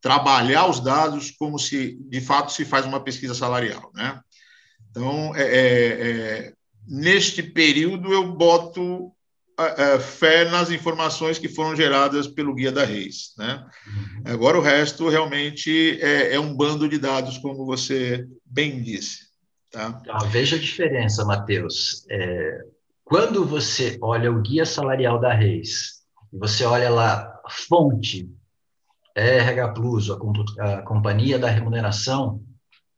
trabalhar 0.00 0.66
os 0.68 0.80
dados 0.80 1.32
como 1.32 1.58
se 1.58 1.96
de 2.08 2.20
fato 2.20 2.52
se 2.52 2.64
faz 2.64 2.86
uma 2.86 3.00
pesquisa 3.00 3.34
salarial, 3.34 3.90
né? 3.94 4.20
Então, 4.96 5.36
é, 5.36 5.42
é, 5.42 6.08
é 6.48 6.52
neste 6.88 7.42
período 7.42 8.12
eu 8.12 8.32
boto 8.32 9.12
fé 10.00 10.48
nas 10.50 10.70
informações 10.70 11.38
que 11.38 11.48
foram 11.48 11.74
geradas 11.74 12.26
pelo 12.26 12.54
Guia 12.54 12.70
da 12.70 12.84
Reis. 12.84 13.32
Né? 13.38 13.66
Uhum. 13.86 14.22
Agora, 14.32 14.58
o 14.58 14.62
resto 14.62 15.08
realmente 15.08 15.98
é, 16.00 16.34
é, 16.34 16.40
um 16.40 16.54
bando 16.54 16.88
de 16.88 16.98
dados, 16.98 17.38
como 17.38 17.64
você 17.64 18.26
bem 18.44 18.82
disse. 18.82 19.26
Tá? 19.70 19.98
Então, 20.02 20.28
veja 20.28 20.56
a 20.56 20.58
diferença, 20.58 21.24
Matheus. 21.24 22.04
É, 22.10 22.60
quando 23.02 23.46
você 23.46 23.96
olha 24.02 24.30
o 24.30 24.42
Guia 24.42 24.66
Salarial 24.66 25.18
da 25.18 25.32
Reis, 25.32 26.02
você 26.32 26.64
olha 26.64 26.90
lá, 26.90 27.40
fonte, 27.48 28.28
RH 29.14 29.68
Plus, 29.68 30.10
a, 30.10 30.16
a 30.78 30.82
Companhia 30.82 31.38
da 31.38 31.48
Remuneração, 31.48 32.42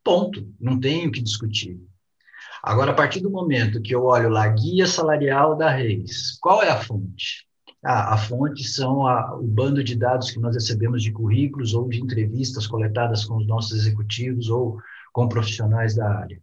ponto, 0.02 0.52
não 0.61 0.80
tem 0.80 1.06
o 1.06 1.12
que 1.12 1.22
discutir. 1.22 1.78
Agora, 2.62 2.90
a 2.90 2.94
partir 2.94 3.21
do 3.21 3.31
momento 3.31 3.81
que 3.81 3.94
eu 3.94 4.05
olho 4.05 4.29
lá, 4.29 4.47
guia 4.49 4.87
salarial 4.87 5.57
da 5.57 5.71
Reis, 5.71 6.38
qual 6.40 6.62
é 6.62 6.71
a 6.71 6.81
fonte? 6.81 7.47
Ah, 7.85 8.14
a 8.14 8.16
fonte 8.18 8.64
são 8.64 9.07
a, 9.07 9.37
o 9.37 9.47
bando 9.47 9.85
de 9.85 9.94
dados 9.94 10.31
que 10.31 10.40
nós 10.40 10.55
recebemos 10.55 11.03
de 11.03 11.12
currículos 11.12 11.75
ou 11.75 11.88
de 11.88 12.01
entrevistas 12.01 12.66
coletadas 12.66 13.25
com 13.25 13.37
os 13.37 13.47
nossos 13.47 13.79
executivos 13.79 14.49
ou 14.51 14.79
com 15.12 15.29
profissionais 15.29 15.94
da 15.94 16.11
área. 16.11 16.40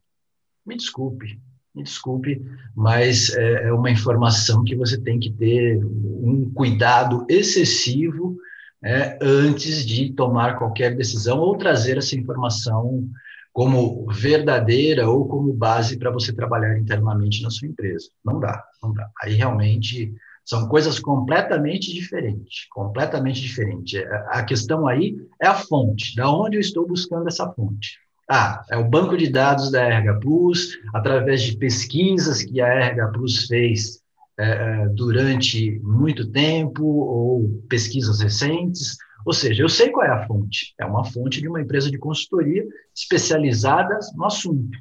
Me 0.65 0.77
desculpe, 0.77 1.39
me 1.75 1.83
desculpe, 1.83 2.41
mas 2.73 3.29
é, 3.35 3.67
é 3.67 3.73
uma 3.73 3.91
informação 3.91 4.63
que 4.63 4.75
você 4.75 4.97
tem 4.97 5.19
que 5.19 5.29
ter 5.29 5.83
um 5.83 6.49
cuidado 6.53 7.25
excessivo 7.29 8.37
é, 8.83 9.17
antes 9.21 9.85
de 9.85 10.13
tomar 10.13 10.57
qualquer 10.57 10.95
decisão 10.95 11.39
ou 11.39 11.57
trazer 11.57 11.97
essa 11.97 12.15
informação 12.15 13.09
como 13.55 14.05
verdadeira 14.11 15.09
ou 15.09 15.25
como 15.29 15.53
base 15.53 15.97
para 15.97 16.11
você 16.11 16.33
trabalhar 16.33 16.77
internamente 16.77 17.41
na 17.41 17.49
sua 17.49 17.69
empresa. 17.69 18.09
Não 18.23 18.37
dá, 18.37 18.61
não 18.83 18.91
dá. 18.93 19.09
Aí 19.23 19.33
realmente 19.33 20.13
são 20.43 20.67
coisas 20.67 20.99
completamente 20.99 21.93
diferentes, 21.93 22.67
completamente 22.69 23.39
diferentes. 23.39 24.03
A 24.27 24.43
questão 24.43 24.85
aí 24.85 25.15
é 25.41 25.47
a 25.47 25.55
fonte, 25.55 26.17
da 26.17 26.29
onde 26.29 26.57
eu 26.57 26.59
estou 26.59 26.85
buscando 26.85 27.29
essa 27.29 27.49
fonte. 27.53 27.97
Ah, 28.29 28.61
é 28.69 28.75
o 28.75 28.89
banco 28.89 29.15
de 29.15 29.29
dados 29.29 29.71
da 29.71 29.81
RH 29.83 30.19
Plus, 30.19 30.77
através 30.93 31.41
de 31.41 31.57
pesquisas 31.57 32.43
que 32.43 32.59
a 32.59 32.67
RH 32.67 33.07
Plus 33.13 33.45
fez 33.47 34.01
é, 34.37 34.89
durante 34.89 35.79
muito 35.81 36.29
tempo, 36.29 36.83
ou 36.83 37.63
pesquisas 37.69 38.19
recentes, 38.19 38.97
ou 39.25 39.33
seja, 39.33 39.63
eu 39.63 39.69
sei 39.69 39.89
qual 39.89 40.05
é 40.05 40.11
a 40.11 40.27
fonte. 40.27 40.75
É 40.79 40.85
uma 40.85 41.03
fonte 41.03 41.41
de 41.41 41.47
uma 41.47 41.59
empresa 41.59 41.89
de 41.89 41.97
consultoria 41.97 42.63
especializada 42.95 43.97
no 44.15 44.25
assunto. 44.25 44.77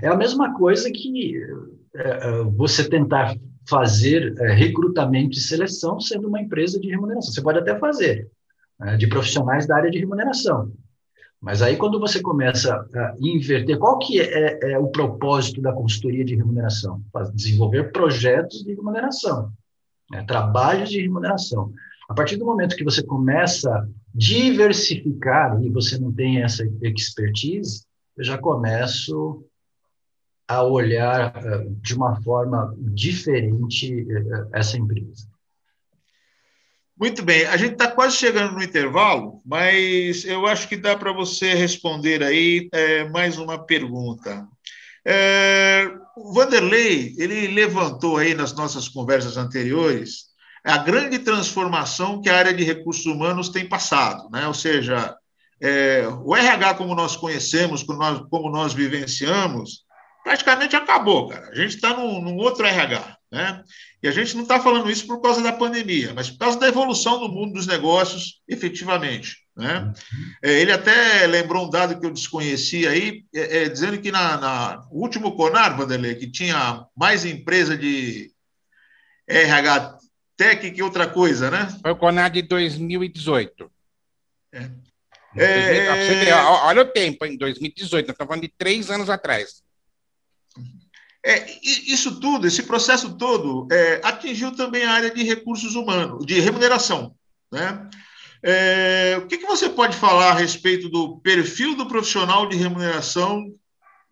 É 0.00 0.06
a 0.08 0.16
mesma 0.16 0.56
coisa 0.56 0.90
que 0.90 1.36
é, 1.94 2.08
é, 2.08 2.42
você 2.44 2.88
tentar 2.88 3.34
fazer 3.68 4.34
é, 4.38 4.52
recrutamento 4.52 5.36
e 5.36 5.40
seleção 5.40 5.98
sendo 5.98 6.28
uma 6.28 6.40
empresa 6.40 6.78
de 6.78 6.88
remuneração. 6.88 7.32
Você 7.32 7.42
pode 7.42 7.58
até 7.58 7.76
fazer, 7.78 8.30
né, 8.78 8.96
de 8.96 9.08
profissionais 9.08 9.66
da 9.66 9.76
área 9.76 9.90
de 9.90 9.98
remuneração. 9.98 10.72
Mas 11.40 11.62
aí, 11.62 11.76
quando 11.76 12.00
você 12.00 12.20
começa 12.20 12.74
a 12.74 13.14
inverter, 13.20 13.78
qual 13.78 13.98
que 13.98 14.20
é, 14.20 14.72
é 14.72 14.78
o 14.78 14.88
propósito 14.88 15.60
da 15.60 15.72
consultoria 15.72 16.24
de 16.24 16.34
remuneração? 16.34 17.00
Desenvolver 17.32 17.92
projetos 17.92 18.64
de 18.64 18.74
remuneração, 18.74 19.52
né, 20.10 20.24
trabalhos 20.24 20.90
de 20.90 21.00
remuneração. 21.00 21.72
A 22.08 22.14
partir 22.14 22.36
do 22.36 22.46
momento 22.46 22.74
que 22.74 22.84
você 22.84 23.02
começa 23.02 23.70
a 23.70 23.86
diversificar 24.14 25.62
e 25.62 25.68
você 25.68 25.98
não 25.98 26.10
tem 26.10 26.42
essa 26.42 26.66
expertise, 26.80 27.84
eu 28.16 28.24
já 28.24 28.38
começo 28.38 29.44
a 30.48 30.62
olhar 30.62 31.36
uh, 31.36 31.70
de 31.82 31.94
uma 31.94 32.20
forma 32.22 32.74
diferente 32.78 34.02
uh, 34.04 34.48
essa 34.54 34.78
empresa. 34.78 35.28
Muito 36.98 37.22
bem, 37.22 37.44
a 37.44 37.56
gente 37.58 37.72
está 37.72 37.88
quase 37.88 38.16
chegando 38.16 38.54
no 38.54 38.62
intervalo, 38.62 39.40
mas 39.44 40.24
eu 40.24 40.46
acho 40.46 40.66
que 40.66 40.76
dá 40.76 40.96
para 40.96 41.12
você 41.12 41.54
responder 41.54 42.24
aí 42.24 42.68
é, 42.72 43.08
mais 43.10 43.38
uma 43.38 43.64
pergunta. 43.64 44.48
É, 45.06 45.86
o 46.16 46.32
Vanderlei, 46.32 47.14
ele 47.18 47.48
levantou 47.48 48.16
aí 48.16 48.34
nas 48.34 48.52
nossas 48.52 48.88
conversas 48.88 49.36
anteriores 49.36 50.28
a 50.64 50.78
grande 50.78 51.18
transformação 51.18 52.20
que 52.20 52.28
a 52.28 52.36
área 52.36 52.54
de 52.54 52.64
recursos 52.64 53.06
humanos 53.06 53.48
tem 53.48 53.68
passado, 53.68 54.28
né? 54.30 54.46
ou 54.46 54.54
seja, 54.54 55.16
é, 55.60 56.06
o 56.24 56.36
RH 56.36 56.74
como 56.74 56.94
nós 56.94 57.16
conhecemos, 57.16 57.82
como 57.82 57.98
nós, 57.98 58.22
como 58.30 58.50
nós 58.50 58.72
vivenciamos, 58.72 59.84
praticamente 60.22 60.76
acabou, 60.76 61.28
cara. 61.28 61.48
A 61.48 61.54
gente 61.54 61.74
está 61.74 61.96
num, 61.96 62.20
num, 62.20 62.36
outro 62.36 62.66
RH, 62.66 63.16
né? 63.32 63.62
E 64.02 64.06
a 64.06 64.12
gente 64.12 64.34
não 64.36 64.42
está 64.42 64.60
falando 64.60 64.90
isso 64.90 65.06
por 65.06 65.20
causa 65.20 65.42
da 65.42 65.52
pandemia, 65.52 66.12
mas 66.14 66.30
por 66.30 66.38
causa 66.38 66.58
da 66.58 66.68
evolução 66.68 67.18
do 67.18 67.28
mundo 67.28 67.54
dos 67.54 67.66
negócios, 67.66 68.40
efetivamente. 68.46 69.38
Né? 69.56 69.80
Uhum. 69.80 70.32
É, 70.42 70.60
ele 70.60 70.70
até 70.70 71.26
lembrou 71.26 71.66
um 71.66 71.70
dado 71.70 71.98
que 71.98 72.06
eu 72.06 72.12
desconheci 72.12 72.86
aí, 72.86 73.24
é, 73.34 73.64
é, 73.64 73.68
dizendo 73.68 73.98
que 73.98 74.12
na, 74.12 74.36
na 74.36 74.86
último 74.92 75.34
Conar, 75.34 75.76
Vanderlei, 75.76 76.14
que 76.14 76.30
tinha 76.30 76.84
mais 76.96 77.24
empresa 77.24 77.76
de 77.76 78.30
RH 79.26 79.97
Tech 80.38 80.70
que 80.70 80.82
outra 80.82 81.08
coisa, 81.08 81.50
né? 81.50 81.68
Foi 81.82 81.90
o 81.90 81.96
Conar 81.96 82.30
de 82.30 82.42
2018. 82.42 83.70
É. 84.52 84.70
É... 85.36 86.32
Olha 86.62 86.82
o 86.82 86.86
tempo, 86.86 87.26
em 87.26 87.36
2018, 87.36 88.06
nós 88.06 88.14
estamos 88.14 88.28
falando 88.28 88.42
de 88.42 88.54
três 88.56 88.88
anos 88.88 89.10
atrás. 89.10 89.62
É, 91.26 91.44
isso 91.60 92.20
tudo, 92.20 92.46
esse 92.46 92.62
processo 92.62 93.16
todo, 93.16 93.66
é, 93.70 94.00
atingiu 94.04 94.54
também 94.54 94.84
a 94.84 94.92
área 94.92 95.10
de 95.10 95.24
recursos 95.24 95.74
humanos, 95.74 96.24
de 96.24 96.38
remuneração. 96.38 97.14
Né? 97.50 97.90
É, 98.40 99.16
o 99.18 99.26
que, 99.26 99.38
que, 99.38 99.46
você 99.46 99.68
pode 99.68 99.96
falar 99.96 100.30
a 100.30 100.34
respeito 100.34 100.88
do 100.88 101.18
perfil 101.18 101.74
do 101.74 101.88
profissional 101.88 102.48
de 102.48 102.56
remuneração 102.56 103.52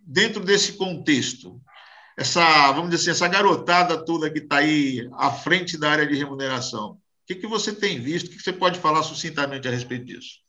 dentro 0.01 0.45
desse 0.45 0.73
contexto? 0.73 1.61
Essa, 2.17 2.73
vamos 2.73 2.91
dizer 2.91 3.11
assim, 3.11 3.11
essa 3.11 3.29
garotada 3.29 4.03
toda 4.05 4.31
que 4.31 4.39
está 4.39 4.57
aí 4.57 5.09
à 5.15 5.31
frente 5.31 5.77
da 5.77 5.91
área 5.91 6.07
de 6.07 6.15
remuneração? 6.15 6.93
O 6.93 6.99
que, 7.27 7.35
que 7.35 7.47
você 7.47 7.73
tem 7.73 8.01
visto? 8.01 8.29
O 8.29 8.31
que, 8.31 8.37
que 8.37 8.43
você 8.43 8.53
pode 8.53 8.79
falar 8.79 9.03
sucintamente 9.03 9.69
a 9.69 9.71
respeito 9.71 10.07
disso? 10.07 10.47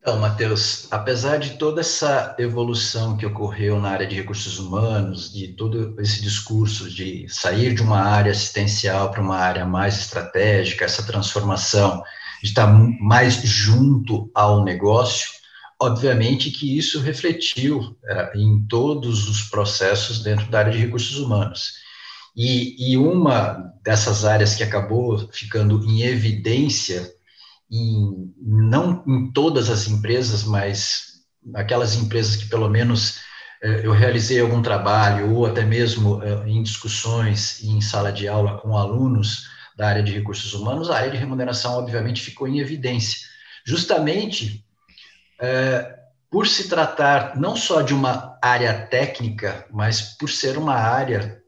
Então, 0.00 0.20
Matheus, 0.20 0.86
apesar 0.92 1.36
de 1.36 1.58
toda 1.58 1.80
essa 1.80 2.34
evolução 2.38 3.16
que 3.16 3.26
ocorreu 3.26 3.80
na 3.80 3.90
área 3.90 4.06
de 4.06 4.14
recursos 4.14 4.58
humanos, 4.58 5.32
de 5.32 5.48
todo 5.48 6.00
esse 6.00 6.22
discurso 6.22 6.88
de 6.88 7.26
sair 7.28 7.74
de 7.74 7.82
uma 7.82 8.00
área 8.00 8.30
assistencial 8.30 9.10
para 9.10 9.20
uma 9.20 9.36
área 9.36 9.64
mais 9.64 9.98
estratégica, 9.98 10.84
essa 10.84 11.04
transformação 11.04 12.02
de 12.40 12.50
estar 12.50 12.68
mais 13.00 13.34
junto 13.42 14.30
ao 14.32 14.62
negócio, 14.62 15.28
Obviamente 15.80 16.50
que 16.50 16.76
isso 16.76 17.00
refletiu 17.00 17.96
é, 18.04 18.38
em 18.38 18.66
todos 18.66 19.28
os 19.28 19.42
processos 19.42 20.22
dentro 20.22 20.50
da 20.50 20.60
área 20.60 20.72
de 20.72 20.78
recursos 20.78 21.18
humanos. 21.18 21.74
E, 22.34 22.92
e, 22.92 22.96
uma 22.96 23.72
dessas 23.82 24.24
áreas 24.24 24.54
que 24.54 24.62
acabou 24.62 25.28
ficando 25.32 25.82
em 25.84 26.02
evidência, 26.02 27.10
em, 27.70 28.34
não 28.40 29.02
em 29.06 29.32
todas 29.32 29.70
as 29.70 29.88
empresas, 29.88 30.44
mas 30.44 31.22
aquelas 31.54 31.94
empresas 31.94 32.36
que 32.36 32.48
pelo 32.48 32.68
menos 32.68 33.20
é, 33.62 33.86
eu 33.86 33.92
realizei 33.92 34.40
algum 34.40 34.60
trabalho, 34.62 35.34
ou 35.34 35.46
até 35.46 35.64
mesmo 35.64 36.22
é, 36.22 36.48
em 36.48 36.62
discussões 36.62 37.62
em 37.62 37.80
sala 37.80 38.12
de 38.12 38.28
aula 38.28 38.58
com 38.58 38.76
alunos 38.76 39.48
da 39.76 39.88
área 39.88 40.02
de 40.02 40.12
recursos 40.12 40.54
humanos, 40.54 40.90
a 40.90 40.96
área 40.96 41.10
de 41.10 41.16
remuneração, 41.18 41.74
obviamente, 41.74 42.22
ficou 42.22 42.48
em 42.48 42.60
evidência, 42.60 43.18
justamente 43.64 44.65
é, 45.40 45.96
por 46.30 46.46
se 46.46 46.68
tratar 46.68 47.36
não 47.36 47.56
só 47.56 47.82
de 47.82 47.94
uma 47.94 48.38
área 48.42 48.86
técnica, 48.86 49.66
mas 49.70 50.16
por 50.16 50.28
ser 50.28 50.58
uma 50.58 50.74
área 50.74 51.42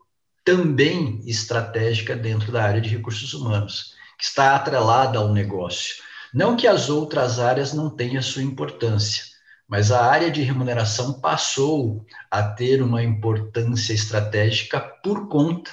também 0.45 1.21
estratégica 1.27 2.17
dentro 2.17 2.51
da 2.51 2.65
área 2.65 2.81
de 2.81 2.89
recursos 2.89 3.35
humanos, 3.35 3.95
que 4.19 4.25
está 4.25 4.57
atrelada 4.57 5.19
ao 5.19 5.33
negócio. 5.33 5.97
Não 6.33 6.57
que 6.57 6.67
as 6.67 6.89
outras 6.89 7.39
áreas 7.39 7.73
não 7.73 7.91
tenham 7.91 8.23
sua 8.23 8.43
importância, 8.43 9.25
mas 9.69 9.93
a 9.93 10.07
área 10.07 10.31
de 10.31 10.43
remuneração 10.43 11.21
passou 11.21 12.05
a 12.31 12.43
ter 12.43 12.83
uma 12.83 13.03
importância 13.03 13.93
estratégica 13.93 14.81
por 14.81 15.29
conta 15.29 15.71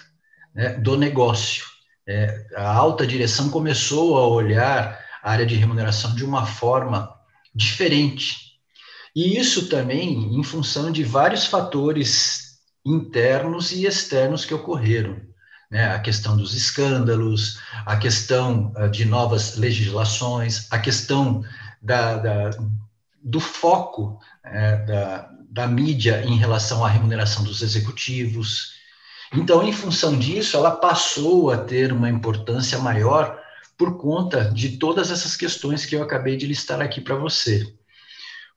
né, 0.53 0.73
do 0.73 0.97
negócio. 0.97 1.63
É, 2.05 2.45
a 2.55 2.69
alta 2.69 3.07
direção 3.07 3.49
começou 3.49 4.17
a 4.17 4.27
olhar 4.27 4.99
a 5.23 5.31
área 5.31 5.45
de 5.45 5.55
remuneração 5.55 6.13
de 6.13 6.25
uma 6.25 6.45
forma 6.45 7.14
diferente. 7.55 8.45
E 9.15 9.37
isso 9.37 9.69
também 9.69 10.37
em 10.37 10.43
função 10.43 10.91
de 10.91 11.03
vários 11.03 11.45
fatores 11.45 12.59
internos 12.85 13.71
e 13.71 13.85
externos 13.85 14.43
que 14.43 14.53
ocorreram. 14.53 15.21
Né? 15.71 15.95
A 15.95 15.99
questão 15.99 16.35
dos 16.35 16.53
escândalos, 16.53 17.59
a 17.85 17.95
questão 17.95 18.73
uh, 18.75 18.89
de 18.89 19.05
novas 19.05 19.55
legislações, 19.55 20.67
a 20.69 20.77
questão 20.77 21.43
da, 21.81 22.17
da 22.17 22.49
do 23.25 23.39
foco 23.39 24.19
é, 24.43 24.77
da, 24.85 25.29
da 25.49 25.67
mídia 25.67 26.23
em 26.23 26.37
relação 26.37 26.85
à 26.85 26.87
remuneração 26.87 27.43
dos 27.43 27.63
executivos. 27.63 28.73
Então, 29.33 29.67
em 29.67 29.73
função 29.73 30.19
disso, 30.19 30.55
ela 30.55 30.69
passou 30.69 31.49
a 31.49 31.57
ter 31.57 31.91
uma 31.91 32.07
importância 32.07 32.77
maior 32.77 33.41
por 33.77 33.97
conta 33.97 34.45
de 34.51 34.77
todas 34.77 35.11
essas 35.11 35.35
questões 35.35 35.85
que 35.85 35.95
eu 35.95 36.03
acabei 36.03 36.37
de 36.37 36.45
listar 36.45 36.81
aqui 36.81 37.01
para 37.01 37.15
você. 37.15 37.73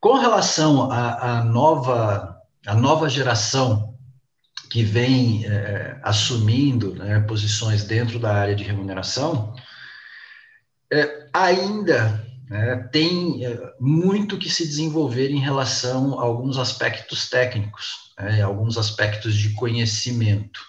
Com 0.00 0.14
relação 0.14 0.90
à, 0.92 1.38
à, 1.38 1.44
nova, 1.44 2.36
à 2.66 2.74
nova 2.74 3.08
geração 3.08 3.96
que 4.70 4.82
vem 4.82 5.44
é, 5.46 5.98
assumindo 6.02 6.94
né, 6.94 7.20
posições 7.20 7.84
dentro 7.84 8.18
da 8.18 8.32
área 8.32 8.54
de 8.54 8.62
remuneração, 8.62 9.56
é, 10.92 11.28
ainda 11.32 12.24
né, 12.48 12.88
tem 12.92 13.44
é, 13.44 13.58
muito 13.80 14.38
que 14.38 14.50
se 14.50 14.66
desenvolver 14.66 15.30
em 15.30 15.40
relação 15.40 16.18
a 16.20 16.22
alguns 16.22 16.58
aspectos 16.58 17.28
técnicos, 17.28 18.12
né, 18.18 18.42
alguns 18.42 18.78
aspectos 18.78 19.34
de 19.34 19.54
conhecimento. 19.54 20.60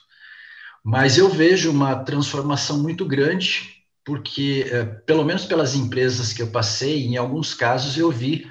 Mas 0.84 1.18
eu 1.18 1.30
vejo 1.30 1.72
uma 1.72 2.04
transformação 2.04 2.82
muito 2.82 3.06
grande, 3.06 3.79
porque, 4.10 4.68
é, 4.72 4.84
pelo 4.84 5.24
menos 5.24 5.45
pelas 5.45 5.76
empresas 5.76 6.34
que 6.34 6.41
eu 6.41 6.47
passei, 6.47 7.05
em 7.05 7.16
alguns 7.16 7.53
casos 7.53 7.95
eu 7.95 8.10
vi 8.10 8.49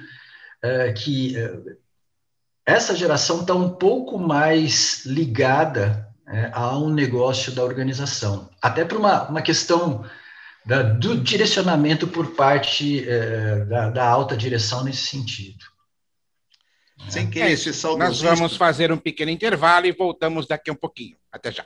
é, 0.63 0.93
que 0.93 1.35
essa 2.65 2.95
geração 2.95 3.41
está 3.41 3.53
um 3.53 3.69
pouco 3.71 4.17
mais 4.17 5.05
ligada 5.05 6.07
a 6.53 6.77
um 6.77 6.89
negócio 6.89 7.51
da 7.51 7.61
organização, 7.61 8.49
até 8.61 8.85
por 8.85 8.99
uma, 8.99 9.27
uma 9.27 9.41
questão 9.41 10.05
da, 10.65 10.81
do 10.81 11.17
direcionamento 11.17 12.07
por 12.07 12.35
parte 12.35 13.05
é, 13.09 13.65
da, 13.65 13.89
da, 13.89 14.07
alta 14.07 14.37
direção 14.37 14.85
nesse 14.85 15.07
sentido. 15.07 15.65
Sem 17.09 17.27
é. 17.27 17.29
querer 17.29 17.51
esse 17.51 17.85
Nós 17.97 18.21
vamos 18.21 18.55
fazer 18.55 18.93
um 18.93 18.97
pequeno 18.97 19.31
intervalo 19.31 19.87
e 19.87 19.91
voltamos 19.91 20.47
daqui 20.47 20.69
a 20.69 20.73
um 20.73 20.77
pouquinho. 20.77 21.17
Até 21.29 21.51
já. 21.51 21.65